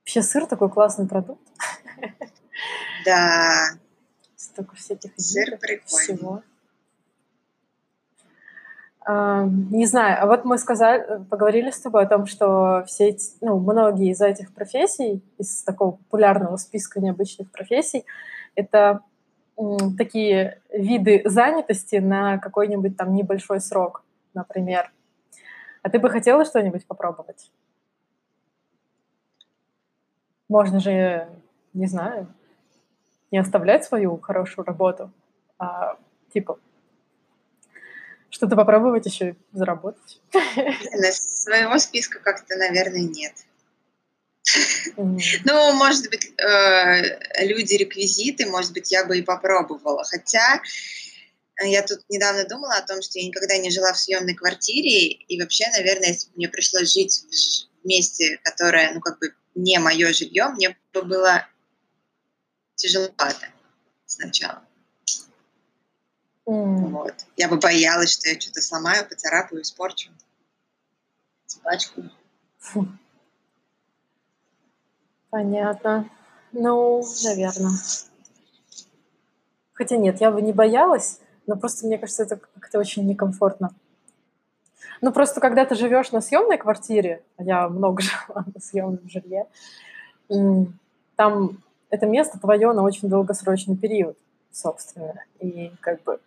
[0.00, 1.42] Вообще сыр такой классный продукт.
[3.04, 3.70] Да.
[4.36, 5.84] Столько всяких сыр прикольный.
[5.86, 6.42] всего.
[9.10, 13.58] Не знаю, а вот мы сказали, поговорили с тобой о том, что все эти, ну,
[13.58, 18.04] многие из этих профессий, из такого популярного списка необычных профессий,
[18.54, 19.00] это
[19.96, 24.92] такие виды занятости на какой-нибудь там небольшой срок, например.
[25.82, 27.50] А ты бы хотела что-нибудь попробовать?
[30.50, 31.30] Можно же,
[31.72, 32.26] не знаю,
[33.30, 35.10] не оставлять свою хорошую работу,
[35.58, 35.96] а
[36.30, 36.58] типа
[38.30, 40.20] что-то попробовать еще заработать?
[41.12, 43.32] Своего списка как-то, наверное, нет.
[44.96, 50.04] Ну, может быть, э, люди-реквизиты, может быть, я бы и попробовала.
[50.04, 50.62] Хотя
[51.60, 55.40] я тут недавно думала о том, что я никогда не жила в съемной квартире, и
[55.40, 57.24] вообще, наверное, если бы мне пришлось жить
[57.82, 61.46] в месте, которое, ну, как бы не мое жилье, мне бы было
[62.76, 63.48] тяжеловато
[64.06, 64.62] сначала.
[66.48, 66.88] Mm.
[66.88, 67.14] Вот.
[67.36, 70.10] Я бы боялась, что я что-то сломаю, поцарапаю, испорчу.
[71.46, 72.10] Испачкаю.
[75.28, 76.08] Понятно.
[76.52, 77.72] Ну, наверное.
[79.74, 83.74] Хотя нет, я бы не боялась, но просто мне кажется, это как-то очень некомфортно.
[85.02, 89.46] Ну, просто когда ты живешь на съемной квартире, а я много жила на съемном жилье,
[91.14, 94.16] там это место твое на очень долгосрочный период,
[94.50, 95.22] собственно.
[95.40, 96.20] И как бы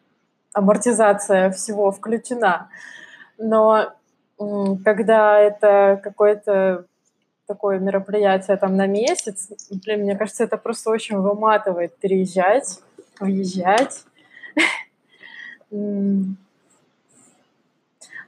[0.54, 2.70] амортизация всего включена.
[3.38, 3.94] Но
[4.84, 6.86] когда это какое-то
[7.48, 12.80] такое мероприятие там на месяц, блин, мне кажется, это просто очень выматывает переезжать,
[13.20, 14.06] въезжать.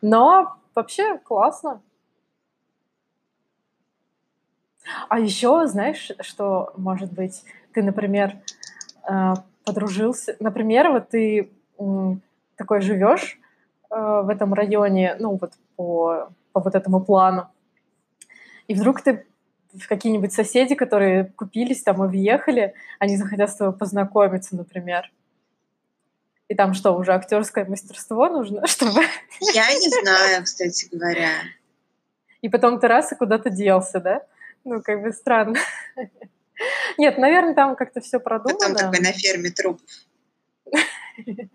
[0.01, 1.81] Но вообще классно.
[5.07, 8.35] А еще, знаешь, что, может быть, ты, например,
[9.09, 9.33] э,
[9.63, 11.51] подружился, например, вот ты
[12.55, 13.39] такой живешь
[13.89, 17.47] э, в этом районе, ну вот по, по вот этому плану,
[18.67, 19.25] и вдруг ты
[19.87, 25.11] какие-нибудь соседи, которые купились там и въехали, они захотят с тобой познакомиться, например.
[26.47, 29.01] И там что, уже актерское мастерство нужно, чтобы...
[29.39, 31.29] Я не знаю, кстати говоря.
[32.41, 34.25] И потом ты раз и куда-то делся, да?
[34.63, 35.57] Ну, как бы странно.
[36.97, 38.59] Нет, наверное, там как-то все продумано.
[38.59, 39.81] Потом такой на ферме труп.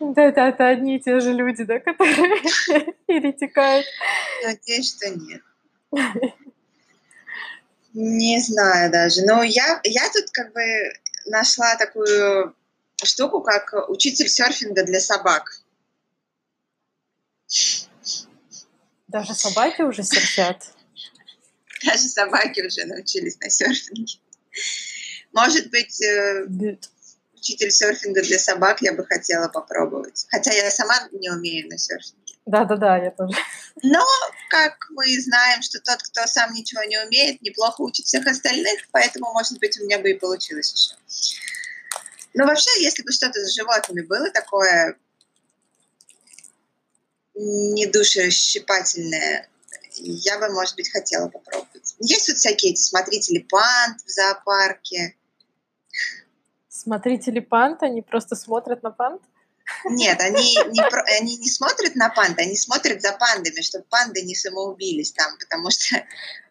[0.00, 2.40] Да, это, это одни и те же люди, да, которые
[3.06, 3.86] перетекают.
[4.42, 5.42] Надеюсь, что нет.
[7.92, 9.22] Не знаю даже.
[9.26, 10.62] Но я, я тут как бы
[11.26, 12.54] нашла такую
[13.04, 15.60] штуку, как учитель серфинга для собак.
[19.08, 20.72] Даже собаки уже серфят?
[21.84, 24.18] Даже собаки уже научились на серфинге.
[25.32, 26.46] Может быть, э,
[27.40, 30.26] учитель серфинга для собак я бы хотела попробовать.
[30.30, 32.34] Хотя я сама не умею на серфинге.
[32.46, 33.36] Да-да-да, я тоже.
[33.82, 34.04] Но,
[34.48, 39.32] как мы знаем, что тот, кто сам ничего не умеет, неплохо учит всех остальных, поэтому,
[39.32, 40.94] может быть, у меня бы и получилось еще.
[42.34, 44.96] Но вообще, если бы что-то с животными было такое
[47.34, 49.48] недушесчипательное,
[49.96, 51.94] я бы, может быть, хотела попробовать.
[51.98, 55.16] Есть вот всякие эти смотрители панд в зоопарке.
[56.80, 59.20] Смотрители панд, они просто смотрят на панд?
[59.84, 64.34] Нет, они не, они не смотрят на панд, они смотрят за пандами, чтобы панды не
[64.34, 66.02] самоубились там, потому что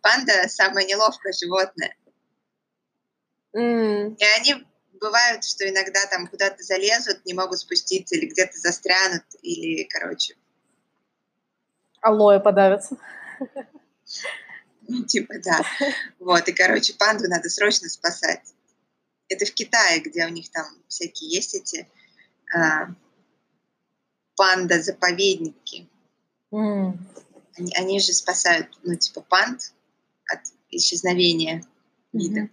[0.04, 1.96] панда самое неловкое животное.
[3.56, 4.18] Mm.
[4.18, 4.68] И они
[5.02, 10.36] бывают, что иногда там куда-то залезут, не могут спуститься, или где-то застрянут, или, короче.
[12.02, 12.98] Алоэ подавятся.
[14.88, 15.62] Ну, типа, да.
[16.20, 18.54] Вот, и, короче, панду надо срочно спасать.
[19.30, 21.88] Это в Китае, где у них там всякие есть эти
[22.54, 22.88] а,
[24.36, 25.88] панда-заповедники.
[26.52, 26.98] Mm.
[27.58, 29.74] Они, они же спасают, ну, типа, панд
[30.32, 30.40] от
[30.72, 31.64] исчезновения
[32.12, 32.42] вида.
[32.42, 32.50] Mm-hmm.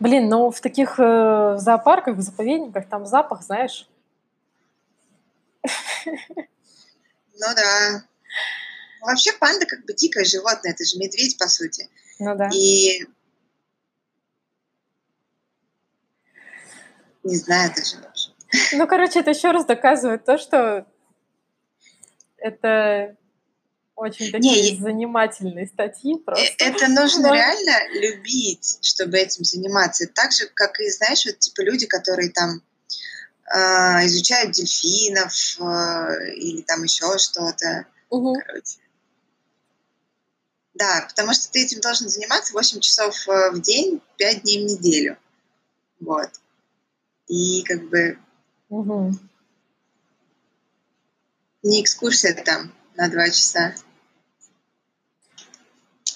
[0.00, 3.88] Блин, ну в таких э, зоопарках, в заповедниках там запах, знаешь.
[7.40, 8.04] Ну да.
[9.00, 11.88] Вообще панда как бы дикое животное, это же медведь, по сути.
[12.18, 12.50] Ну да.
[12.52, 13.06] И
[17.28, 17.96] не знаю даже.
[18.72, 20.86] Ну, короче, это еще раз доказывает то, что
[22.38, 23.16] это
[23.94, 26.54] очень такие Не, занимательные статьи э, просто.
[26.58, 30.06] Это нужно реально любить, чтобы этим заниматься.
[30.06, 32.62] Так же, как и, знаешь, вот типа люди, которые там
[33.52, 37.86] э, изучают дельфинов э, или там еще что-то.
[38.10, 38.36] Угу.
[38.46, 38.78] Короче.
[40.74, 44.70] Да, потому что ты этим должен заниматься 8 часов э, в день, 5 дней в
[44.70, 45.18] неделю.
[46.00, 46.30] Вот.
[47.28, 48.18] И как бы
[48.68, 49.14] Угу.
[51.62, 53.74] Не экскурсия там на два часа.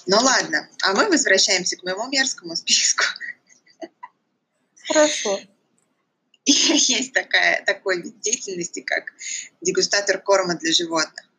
[0.05, 3.05] Ну ладно, а мы возвращаемся к моему мерзкому списку.
[4.87, 5.39] Хорошо.
[6.45, 9.05] Есть такая, такой вид деятельности, как
[9.61, 11.29] дегустатор корма для животных.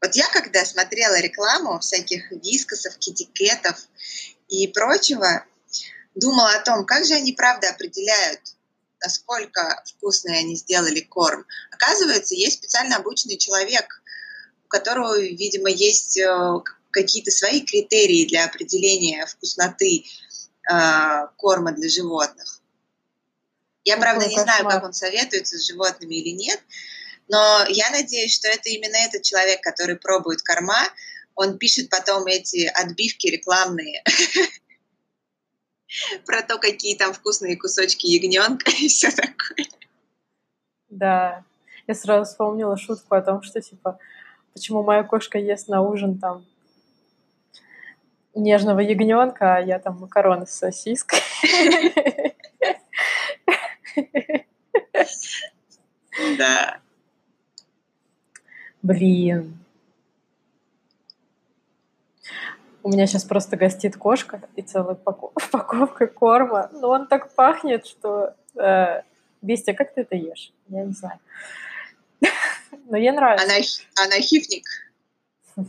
[0.00, 3.76] Вот я, когда смотрела рекламу всяких вискосов, китикетов
[4.48, 5.44] и прочего,
[6.14, 8.40] думала о том, как же они правда определяют,
[9.02, 11.46] насколько вкусный они сделали корм.
[11.70, 14.02] Оказывается, есть специально обученный человек,
[14.64, 20.04] у которого, видимо, есть э, какие-то свои критерии для определения вкусноты
[20.70, 22.60] э, корма для животных.
[23.84, 26.60] Я, правда, не знаю, как он советуется с животными или нет,
[27.28, 30.86] но я надеюсь, что это именно этот человек, который пробует корма,
[31.34, 34.04] он пишет потом эти отбивки рекламные
[36.26, 39.66] про то, какие там вкусные кусочки ягненка и все такое.
[40.88, 41.44] Да,
[41.86, 43.98] я сразу вспомнила шутку о том, что типа,
[44.52, 46.44] почему моя кошка ест на ужин там
[48.34, 51.20] нежного ягненка, а я там макароны с сосиской.
[56.36, 56.80] Да.
[58.82, 59.58] Блин.
[62.82, 66.70] У меня сейчас просто гостит кошка и целая упаковка корма.
[66.72, 68.34] Но он так пахнет, что...
[68.56, 69.02] Э,
[69.42, 70.52] Бестия, как ты это ешь?
[70.68, 71.18] Я не знаю.
[72.88, 73.46] Но ей нравится.
[73.46, 73.54] Она,
[74.06, 74.66] она хифник.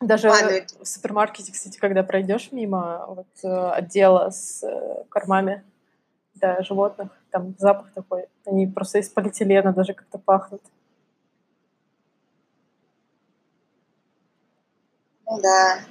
[0.00, 0.66] Даже Ладно.
[0.80, 5.64] в супермаркете, кстати, когда пройдешь мимо вот, э, отдела с э, кормами
[6.34, 8.26] для животных, там запах такой.
[8.44, 10.62] Они просто из полиэтилена даже как-то пахнут.
[15.26, 15.84] Ну да.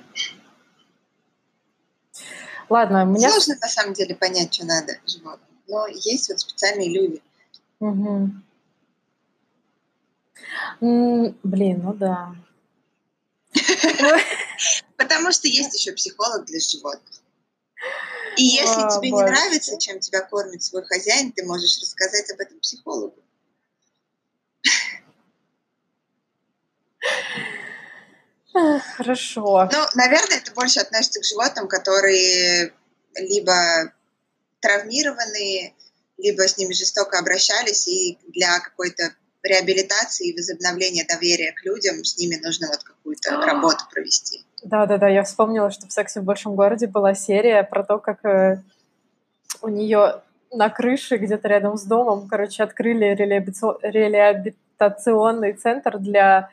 [2.69, 3.29] Ладно, у меня...
[3.29, 5.49] Сложно на самом деле понять, что надо животным.
[5.67, 7.21] Но есть вот специальные люди.
[7.79, 8.31] Угу.
[11.43, 12.35] Блин, ну да.
[14.97, 17.21] Потому что есть еще психолог для животных.
[18.37, 22.39] И если О, тебе не нравится, чем тебя кормит свой хозяин, ты можешь рассказать об
[22.39, 23.15] этом психологу.
[28.95, 29.69] Хорошо.
[29.71, 32.71] Ну, наверное, это больше относится к животным, которые
[33.15, 33.91] либо
[34.61, 35.73] травмированные,
[36.17, 39.11] либо с ними жестоко обращались, и для какой-то
[39.43, 44.43] реабилитации и возобновления доверия к людям с ними нужно вот какую-то работу провести.
[44.63, 48.63] Да-да-да, я вспомнила, что в «Сексе в большом городе» была серия про то, как э,
[49.61, 56.49] у нее на крыше где-то рядом с домом, короче, открыли реабилитационный центр для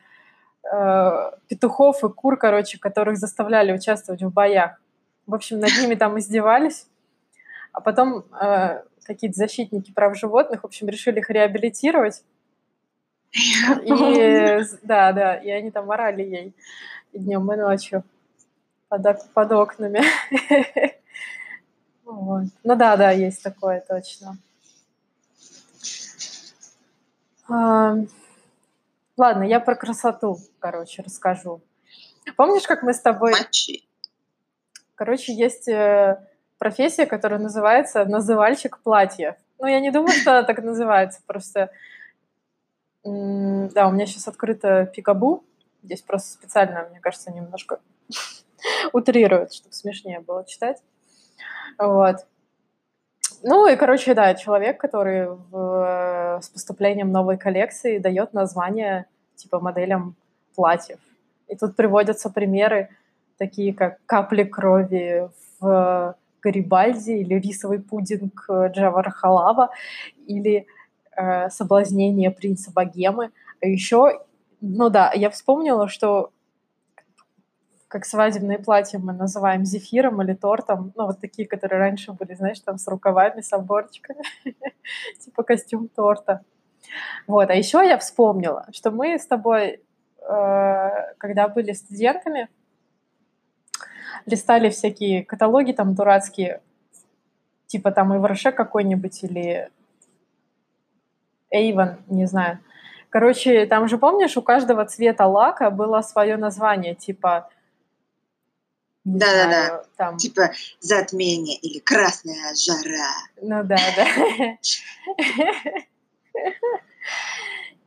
[1.47, 4.79] петухов и кур, короче, которых заставляли участвовать в боях.
[5.27, 6.87] В общем, над ними там издевались,
[7.71, 12.23] а потом э, какие-то защитники прав животных, в общем, решили их реабилитировать.
[13.33, 16.53] И да, да, и они там орали ей
[17.13, 18.03] и днем, и ночью
[18.89, 19.03] под,
[19.33, 20.03] под окнами.
[22.05, 22.43] Вот.
[22.65, 24.37] Ну да, да, есть такое точно.
[29.15, 31.61] Ладно, я про красоту, короче, расскажу.
[32.35, 33.31] Помнишь, как мы с тобой...
[33.31, 33.87] Мочи.
[34.95, 36.17] Короче, есть э,
[36.57, 39.35] профессия, которая называется называльщик платьев.
[39.59, 41.69] Ну, я не думаю, что она так называется, просто...
[43.03, 45.43] Да, у меня сейчас открыто Пикабу.
[45.83, 47.81] Здесь просто специально, мне кажется, немножко
[48.93, 50.81] утрируют, чтобы смешнее было читать.
[51.77, 52.25] Вот.
[53.45, 60.15] Ну и, короче, да, человек, который в- с поступлением новой коллекции дает название типа моделям
[60.55, 60.99] платьев.
[61.49, 62.89] И тут приводятся примеры,
[63.37, 65.29] такие как капли крови
[65.59, 69.69] в Гарибальди или рисовый пудинг э, Джавара Халава
[70.25, 70.65] или
[71.17, 73.31] э, соблазнение принца Богемы.
[73.61, 74.21] А еще,
[74.61, 76.31] ну да, я вспомнила, что
[77.93, 82.59] как свадебные платья мы называем зефиром или тортом, ну вот такие, которые раньше были, знаешь,
[82.59, 84.23] там с рукавами, с оборочками,
[85.19, 86.41] типа костюм торта.
[87.27, 89.79] Вот, а еще я вспомнила, что мы с тобой,
[90.27, 90.89] э,
[91.19, 92.49] когда были студентами,
[94.25, 96.61] листали всякие каталоги там дурацкие,
[97.67, 99.69] типа там Ивраше какой-нибудь или
[101.51, 102.57] Эйвен, не знаю.
[103.11, 107.51] Короче, там же, помнишь, у каждого цвета лака было свое название, типа...
[109.05, 109.83] Да-да-да.
[109.97, 113.13] Там, Типа затмение или красная жара.
[113.41, 114.57] ну да, да.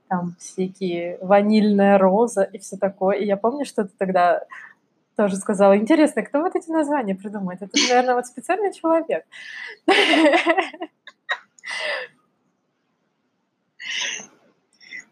[0.09, 3.17] Там всякие ванильная роза и все такое.
[3.17, 4.45] И я помню, что ты тогда
[5.17, 7.63] тоже сказала, интересно, кто вот эти названия придумает?
[7.63, 9.25] Это, наверное, вот специальный человек.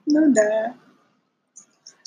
[0.06, 0.74] Ну да.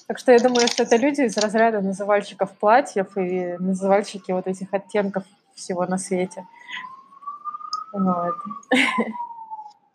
[0.08, 4.74] Так что я думаю, что это люди из разряда называльщиков платьев и называльщики вот этих
[4.74, 6.48] оттенков всего на свете.
[7.94, 8.36] Вот.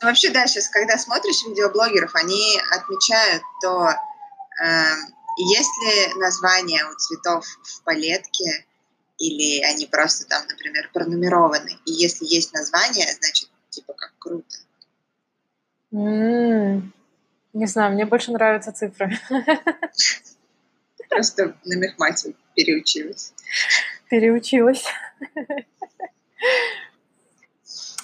[0.02, 3.90] Ну, вообще, да, сейчас, когда смотришь видеоблогеров, они отмечают то,
[4.60, 4.98] эм,
[5.36, 8.66] если названия у цветов в палетке,
[9.18, 14.56] или они просто там, например, пронумерованы, и если есть название, значит, типа, как круто.
[15.92, 16.92] М,
[17.52, 19.10] Не знаю, мне больше нравятся цифры.
[21.08, 23.34] Просто на мехмате переучилась.
[24.08, 24.84] Переучилась.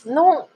[0.04, 0.48] Ну,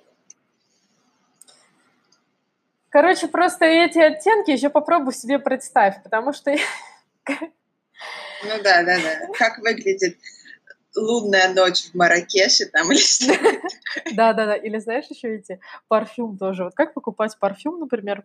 [2.91, 6.55] короче, просто эти оттенки еще попробуй себе представь, потому что
[7.27, 9.29] Ну да, да, да.
[9.39, 10.19] Как выглядит
[10.95, 13.33] лунная ночь в Маракеше там или что?
[14.15, 14.57] Да, да, да.
[14.57, 16.65] Или знаешь еще эти парфюм тоже.
[16.65, 18.25] Вот как покупать парфюм, например,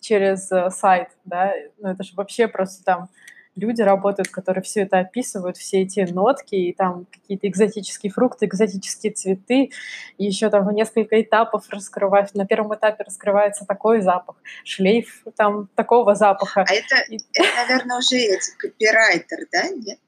[0.00, 1.52] через э, сайт, да?
[1.78, 3.08] Ну это же вообще просто там
[3.54, 9.12] люди работают, которые все это описывают, все эти нотки, и там какие-то экзотические фрукты, экзотические
[9.12, 9.70] цветы,
[10.18, 12.34] и еще там в несколько этапов раскрывают.
[12.34, 16.64] На первом этапе раскрывается такой запах, шлейф там такого запаха.
[16.68, 19.68] А это, И- это, наверное, уже эти копирайтер, да?
[19.70, 19.98] Нет?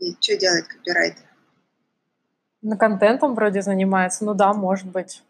[0.00, 1.24] И что делает копирайтер?
[2.62, 5.22] На контентом вроде занимается, ну да, может быть.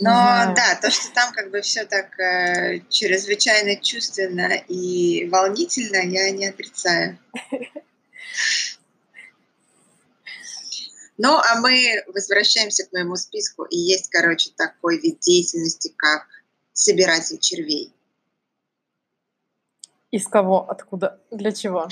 [0.00, 6.30] Но да, то, что там как бы все так э, чрезвычайно чувственно и волнительно, я
[6.30, 7.18] не отрицаю.
[11.16, 16.26] Ну, а мы возвращаемся к моему списку, и есть, короче, такой вид деятельности, как
[16.72, 17.92] собиратель червей.
[20.10, 20.68] Из кого?
[20.68, 21.20] Откуда?
[21.30, 21.88] Для чего?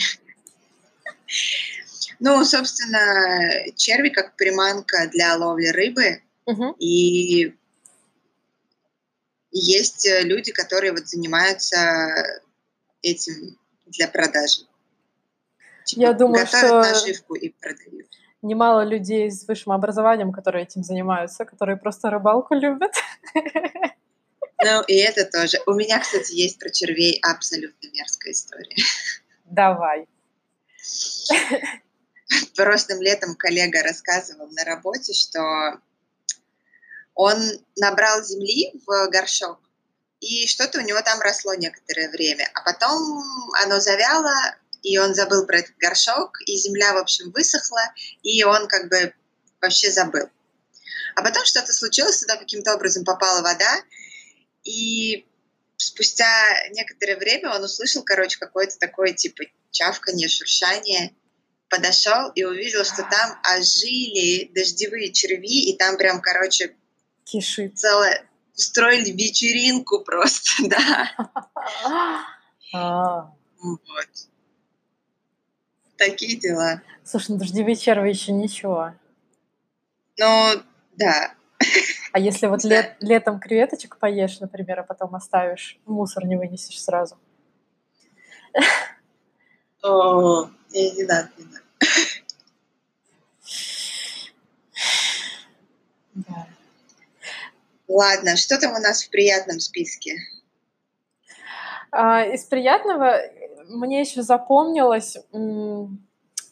[2.19, 6.23] Ну, собственно, черви как приманка для ловли рыбы.
[6.47, 6.77] Угу.
[6.81, 7.55] И
[9.53, 12.41] есть люди, которые вот занимаются
[13.03, 14.67] этим для продажи.
[15.85, 18.09] Типа, Я думаю, готовят что наживку и продают.
[18.41, 22.93] Немало людей с высшим образованием, которые этим занимаются, которые просто рыбалку любят.
[24.65, 25.59] Ну, и это тоже.
[25.67, 28.77] У меня, кстати, есть про червей абсолютно мерзкая история.
[29.45, 30.07] Давай.
[32.57, 35.81] Прошлым летом коллега рассказывал на работе, что
[37.15, 37.39] он
[37.77, 39.61] набрал земли в горшок,
[40.21, 42.49] и что-то у него там росло некоторое время.
[42.55, 43.23] А потом
[43.65, 44.33] оно завяло,
[44.83, 47.83] и он забыл про этот горшок, и земля, в общем, высохла,
[48.23, 49.15] и он как бы
[49.61, 50.29] вообще забыл.
[51.17, 53.83] А потом что-то случилось, туда каким-то образом попала вода,
[54.65, 55.27] и
[55.77, 56.29] спустя
[56.71, 61.15] некоторое время он услышал, короче, какое-то такое типа чавканье, шуршание,
[61.69, 66.77] подошел и увидел, что там ожили дождевые черви, и там прям, короче,
[67.25, 67.79] Кишит.
[67.79, 71.11] целое устроили вечеринку просто, да.
[72.75, 73.33] А.
[73.61, 74.09] Вот.
[75.97, 76.83] Такие дела.
[77.05, 78.95] Слушай, ну дождевые черви еще ничего.
[80.18, 80.62] Ну,
[80.97, 81.35] да.
[82.12, 87.18] А если вот лет, летом креветочек поешь, например, а потом оставишь, мусор не вынесешь сразу?
[89.83, 91.62] О, не, не надо, не надо.
[96.14, 96.47] Да.
[97.93, 100.16] Ладно, что там у нас в приятном списке?
[101.90, 103.18] А, из приятного
[103.68, 105.18] мне еще запомнилось,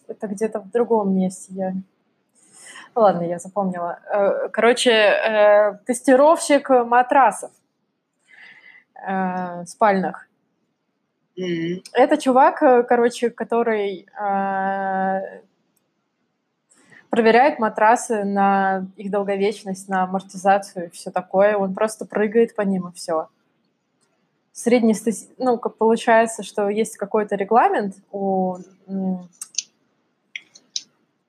[0.07, 1.72] это где-то в другом месте я...
[2.95, 4.01] Ладно, я запомнила.
[4.12, 7.53] Э, короче, э, тестировщик матрасов
[9.03, 10.28] э, спальных.
[11.38, 14.07] М, Это чувак, короче, который
[17.11, 21.57] проверяет матрасы на их долговечность, на амортизацию и все такое.
[21.57, 23.29] Он просто прыгает по ним и все.
[24.53, 24.95] Средний,
[25.39, 28.59] ну, как получается, что есть какой-то регламент у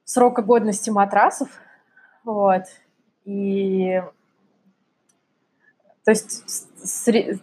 [0.06, 1.50] срока годности матрасов,
[2.24, 2.64] вот,
[3.24, 4.04] и
[6.04, 6.44] то есть
[6.84, 7.40] сре-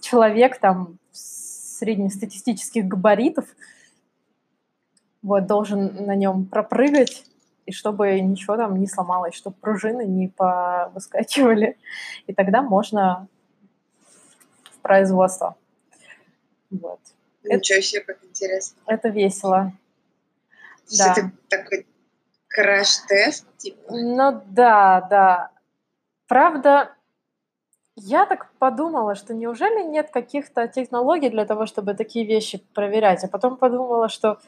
[0.00, 3.44] человек там среднестатистических габаритов
[5.20, 7.24] вот, должен на нем пропрыгать,
[7.72, 11.78] и чтобы ничего там не сломалось, чтобы пружины не повыскакивали.
[12.26, 13.26] И тогда можно
[14.64, 15.56] в производство.
[16.70, 17.00] Вот.
[17.44, 18.78] Ничего себе, как интересно.
[18.86, 19.72] Это весело.
[20.98, 21.12] Да.
[21.12, 21.86] Это такой
[22.48, 23.90] краш-тест, типа.
[23.90, 25.50] Ну да, да.
[26.28, 26.94] Правда,
[27.96, 33.24] я так подумала, что неужели нет каких-то технологий для того, чтобы такие вещи проверять?
[33.24, 34.38] А потом подумала, что,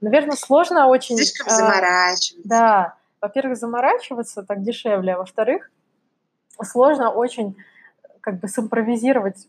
[0.00, 1.16] наверное, сложно очень...
[1.16, 2.48] Слишком а, заморачиваться.
[2.48, 5.70] Да, во-первых, заморачиваться так дешевле, а во-вторых,
[6.62, 7.56] сложно очень
[8.20, 9.48] как бы симпровизировать.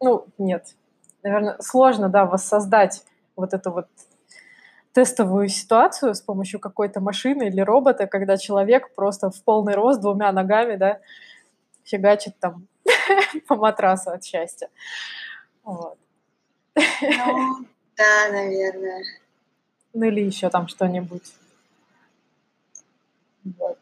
[0.00, 0.74] Ну, нет,
[1.22, 3.04] наверное, сложно, да, воссоздать
[3.34, 3.86] вот эту вот
[4.92, 10.32] тестовую ситуацию с помощью какой-то машины или робота, когда человек просто в полный рост двумя
[10.32, 11.00] ногами, да,
[11.84, 12.66] фигачит там
[13.48, 14.68] по матрасу от счастья.
[15.64, 15.98] Вот.
[16.74, 19.04] Ну, да, наверное.
[19.96, 21.32] Ну или еще там что-нибудь.
[23.58, 23.78] Вот.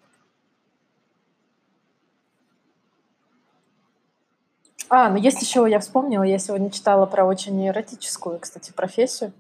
[4.88, 9.32] А, ну есть еще, я вспомнила, я сегодня читала про очень эротическую, кстати, профессию.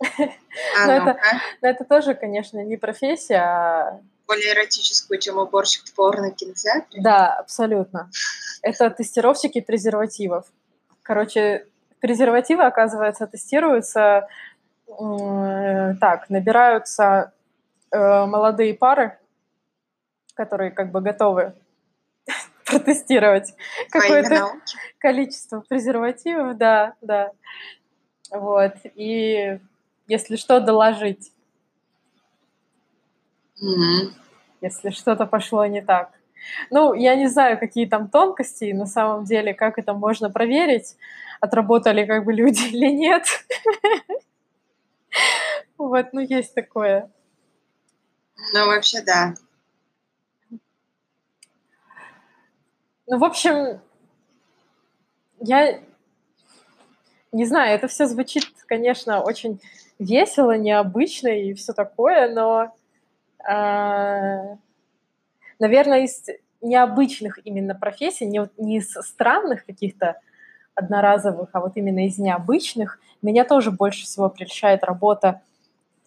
[0.00, 1.18] А Но это,
[1.62, 4.00] но это тоже, конечно, не профессия, а...
[4.28, 7.02] Более эротическую, чем уборщик в порно-кинотеатре.
[7.02, 8.08] Да, абсолютно.
[8.62, 10.46] Это тестировщики презервативов.
[11.02, 11.66] Короче,
[11.98, 14.28] презервативы, оказывается, тестируются
[16.00, 17.32] так, набираются
[17.90, 19.18] э, молодые пары,
[20.34, 21.54] которые как бы готовы
[22.66, 23.54] протестировать
[23.90, 24.52] какое-то
[24.98, 27.32] количество презервативов, да, да.
[28.30, 28.74] Вот.
[28.94, 29.58] И
[30.06, 31.32] если что, доложить,
[34.60, 36.10] если что-то пошло не так.
[36.70, 40.96] Ну, я не знаю, какие там тонкости, на самом деле, как это можно проверить,
[41.40, 43.24] отработали как бы люди или нет.
[45.76, 47.10] Вот, ну, есть такое.
[48.52, 49.34] Ну, вообще, да.
[53.06, 53.80] Ну, в общем,
[55.40, 55.80] я
[57.32, 59.60] не знаю, это все звучит, конечно, очень
[59.98, 62.74] весело, необычно и все такое, но,
[63.46, 64.56] а,
[65.58, 66.24] наверное, из
[66.62, 70.20] необычных именно профессий, не, не из странных каких-то
[70.74, 75.42] одноразовых, а вот именно из необычных, меня тоже больше всего прельщает работа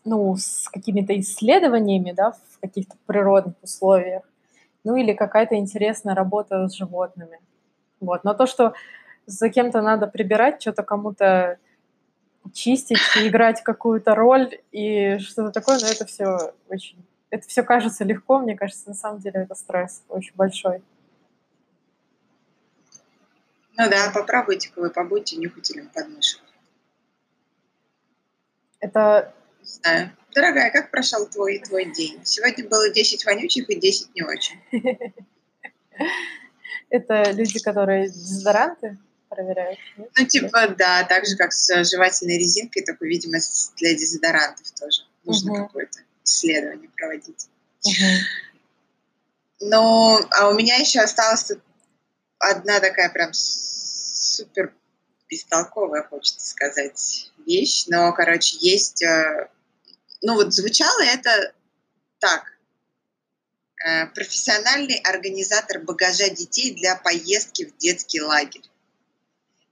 [0.07, 4.23] ну, с какими-то исследованиями, да, в каких-то природных условиях,
[4.83, 7.39] ну или какая-то интересная работа с животными.
[7.99, 8.23] Вот.
[8.23, 8.73] Но то, что
[9.25, 11.57] за кем-то надо прибирать, что-то кому-то
[12.53, 16.97] чистить, играть какую-то роль и что-то такое, но это все очень...
[17.29, 20.81] Это все кажется легко, мне кажется, на самом деле это стресс очень большой.
[23.77, 26.41] Ну да, попробуйте-ка вы побудьте нюхателем подмышек.
[28.79, 29.33] Это...
[29.67, 30.11] Знаю.
[30.33, 32.21] Дорогая, как прошел твой, твой день?
[32.23, 34.59] Сегодня было 10 вонючих и 10 не очень.
[36.89, 38.97] Это люди, которые дезодоранты
[39.29, 39.77] проверяют?
[39.97, 43.39] Ну, типа, да, так же, как с жевательной резинкой, только, видимо,
[43.77, 45.01] для дезодорантов тоже.
[45.25, 47.49] Нужно какое-то исследование проводить.
[49.59, 51.51] Ну, а у меня еще осталась
[52.39, 54.73] одна такая прям супер
[55.29, 59.03] бестолковая, хочется сказать, вещь, но, короче, есть...
[60.21, 61.53] Ну, вот звучало это
[62.19, 62.57] так.
[63.85, 68.63] Э, профессиональный организатор багажа детей для поездки в детский лагерь.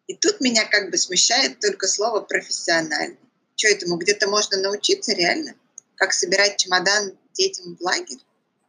[0.07, 3.17] И тут меня как бы смущает только слово «профессиональный».
[3.55, 5.55] Что этому где-то можно научиться реально?
[5.95, 8.19] Как собирать чемодан детям в лагерь?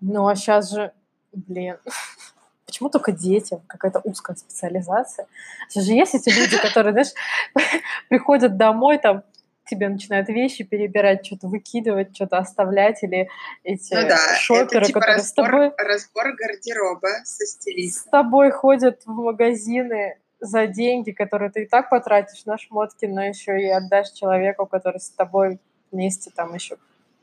[0.01, 0.93] Ну, а сейчас же,
[1.33, 1.77] блин,
[2.67, 3.63] Почему только детям?
[3.69, 5.29] Какая-то узкая специализация.
[5.69, 7.13] Сейчас же есть эти люди, которые, знаешь,
[8.09, 9.23] приходят домой, там,
[9.67, 13.29] тебе начинают вещи перебирать, что-то выкидывать, что-то оставлять, или
[13.65, 15.73] эти ну да, шоперы, это типа которые разбор, с тобой...
[15.77, 18.03] разбор гардероба со стилистом.
[18.03, 23.25] С тобой ходят в магазины за деньги, которые ты и так потратишь на шмотки, но
[23.25, 25.59] еще и отдашь человеку, который с тобой
[25.91, 26.77] вместе там еще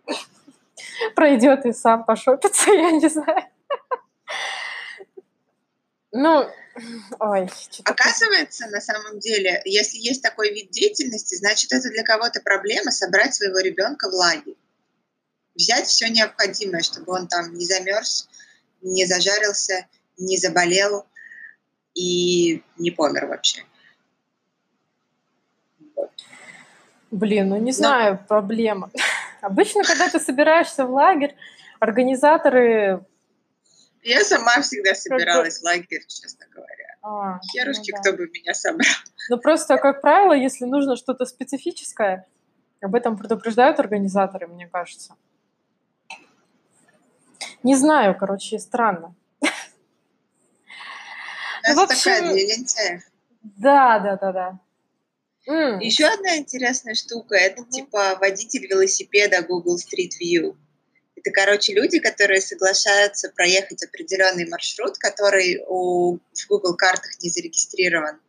[1.16, 3.44] пройдет и сам пошопится, я не знаю.
[6.12, 6.46] Ну,
[7.20, 7.50] ой.
[7.86, 13.36] Оказывается, на самом деле, если есть такой вид деятельности, значит, это для кого-то проблема собрать
[13.36, 14.58] своего ребенка в лагерь.
[15.56, 18.28] Взять все необходимое, чтобы он там не замерз,
[18.82, 21.06] не зажарился, не заболел
[21.94, 23.64] и не помер вообще.
[25.96, 26.12] Вот.
[27.12, 28.28] Блин, ну не знаю, Но...
[28.28, 28.92] проблема.
[29.42, 31.36] Обычно, когда ты собираешься в лагерь,
[31.80, 33.06] организаторы
[34.04, 36.98] я сама всегда собиралась в лагерь, честно говоря.
[37.02, 38.02] А, Херушки, ну, да.
[38.02, 38.94] кто бы меня собрал.
[39.30, 42.28] Ну просто, как правило, если нужно что-то специфическое,
[42.82, 45.16] об этом предупреждают организаторы, мне кажется.
[47.64, 49.16] Не знаю, короче, странно.
[51.64, 53.04] Это ну, такая для лентяев.
[53.42, 54.60] Да, да, да, да.
[55.82, 60.56] Еще одна интересная штука, это типа водитель велосипеда Google Street View.
[61.24, 68.20] Это, короче, люди, которые соглашаются проехать определенный маршрут, который у, в Google картах не зарегистрирован,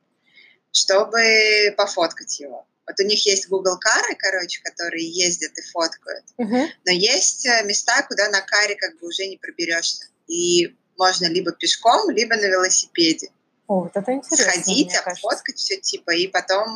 [0.72, 2.66] чтобы пофоткать его.
[2.86, 6.24] Вот у них есть Google кары, короче, которые ездят и фоткают.
[6.38, 6.66] Uh-huh.
[6.84, 10.04] Но есть э, места, куда на каре как бы уже не проберешься.
[10.28, 13.30] И можно либо пешком, либо на велосипеде.
[13.66, 14.52] О, вот это интересно.
[14.52, 16.66] Сходить, обфоткать все типа, и потом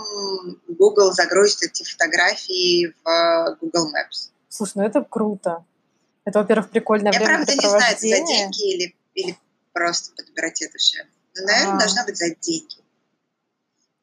[0.66, 4.31] Google загрузит эти фотографии в Google Maps.
[4.49, 5.64] Слушай, ну это круто.
[6.29, 9.39] Это, во-первых, прикольное Я, правда, не знаю, это за деньги или, или
[9.72, 11.07] просто по доброте души.
[11.35, 11.79] Но, наверное, а.
[11.79, 12.76] должна быть за деньги.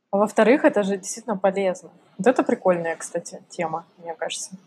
[0.10, 1.92] А во-вторых, это же действительно полезно.
[2.18, 4.58] Вот это прикольная, кстати, тема, мне кажется.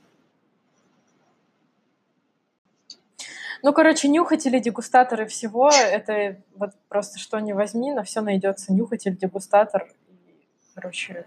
[3.65, 9.17] Ну, короче, нюхатели, дегустаторы всего, это вот просто что не возьми, на все найдется нюхатель,
[9.17, 9.89] дегустатор.
[10.07, 10.47] И,
[10.77, 11.27] короче,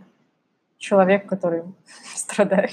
[0.81, 1.63] человек, который
[2.15, 2.71] страдает.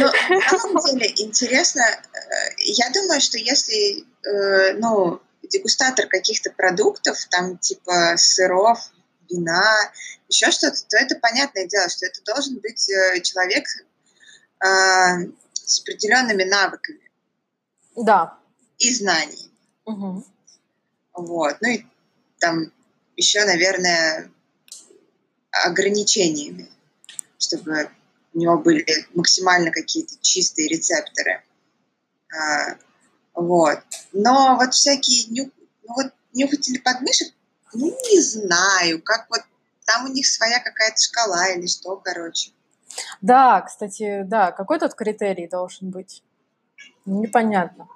[0.00, 7.16] Ну, на самом деле интересно, э, я думаю, что если, э, ну, дегустатор каких-то продуктов,
[7.30, 8.78] там типа сыров,
[9.30, 9.62] вина,
[10.28, 13.64] еще что-то, то это понятное дело, что это должен быть э, человек
[14.64, 17.10] с определенными навыками.
[17.96, 18.38] Да.
[18.78, 19.50] И знаниями.
[19.84, 20.24] Угу.
[21.14, 21.56] Вот.
[21.60, 21.84] Ну и
[22.38, 22.72] там
[23.16, 24.30] еще, наверное,
[25.50, 26.70] ограничениями
[27.42, 27.90] чтобы
[28.34, 31.42] у него были максимально какие-то чистые рецепторы.
[32.32, 32.76] А,
[33.34, 33.80] вот.
[34.12, 35.48] Но вот всякие нюх,
[35.86, 37.32] ну вот нюхатели подмышек,
[37.74, 39.42] ну не знаю, как вот
[39.84, 42.52] там у них своя какая-то шкала или что, короче.
[43.20, 46.22] Да, кстати, да, какой тут критерий должен быть?
[47.04, 47.88] Непонятно.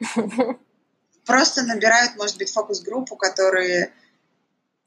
[1.26, 3.92] Просто набирают, может быть, фокус-группу, которые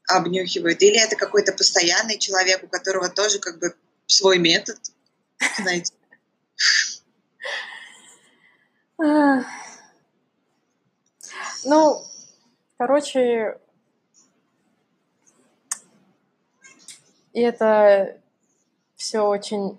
[0.08, 3.74] обнюхивают, или это какой-то постоянный человек, у которого тоже как бы
[4.06, 4.78] свой метод,
[5.58, 5.92] знаете.
[11.64, 12.02] Ну,
[12.76, 13.58] короче,
[17.34, 18.16] И это
[18.94, 19.78] все очень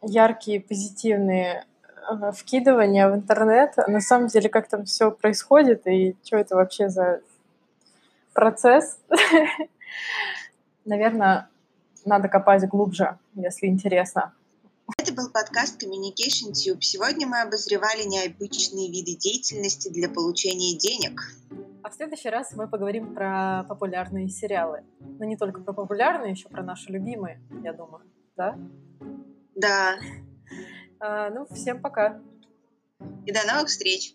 [0.00, 1.66] яркие, позитивные
[2.08, 3.76] э, вкидывания в интернет.
[3.88, 7.20] На самом деле, как там все происходит и что это вообще за
[8.34, 8.98] процесс.
[10.84, 11.48] Наверное,
[12.04, 14.34] надо копать глубже, если интересно.
[14.98, 16.82] Это был подкаст Communication Tube.
[16.82, 21.22] Сегодня мы обозревали необычные виды деятельности для получения денег.
[21.82, 24.82] А в следующий раз мы поговорим про популярные сериалы.
[25.00, 28.04] Но не только про популярные, еще про наши любимые, я думаю.
[28.36, 28.58] Да?
[29.54, 29.96] Да.
[31.00, 32.20] А, ну, всем пока.
[33.24, 34.14] И до новых встреч.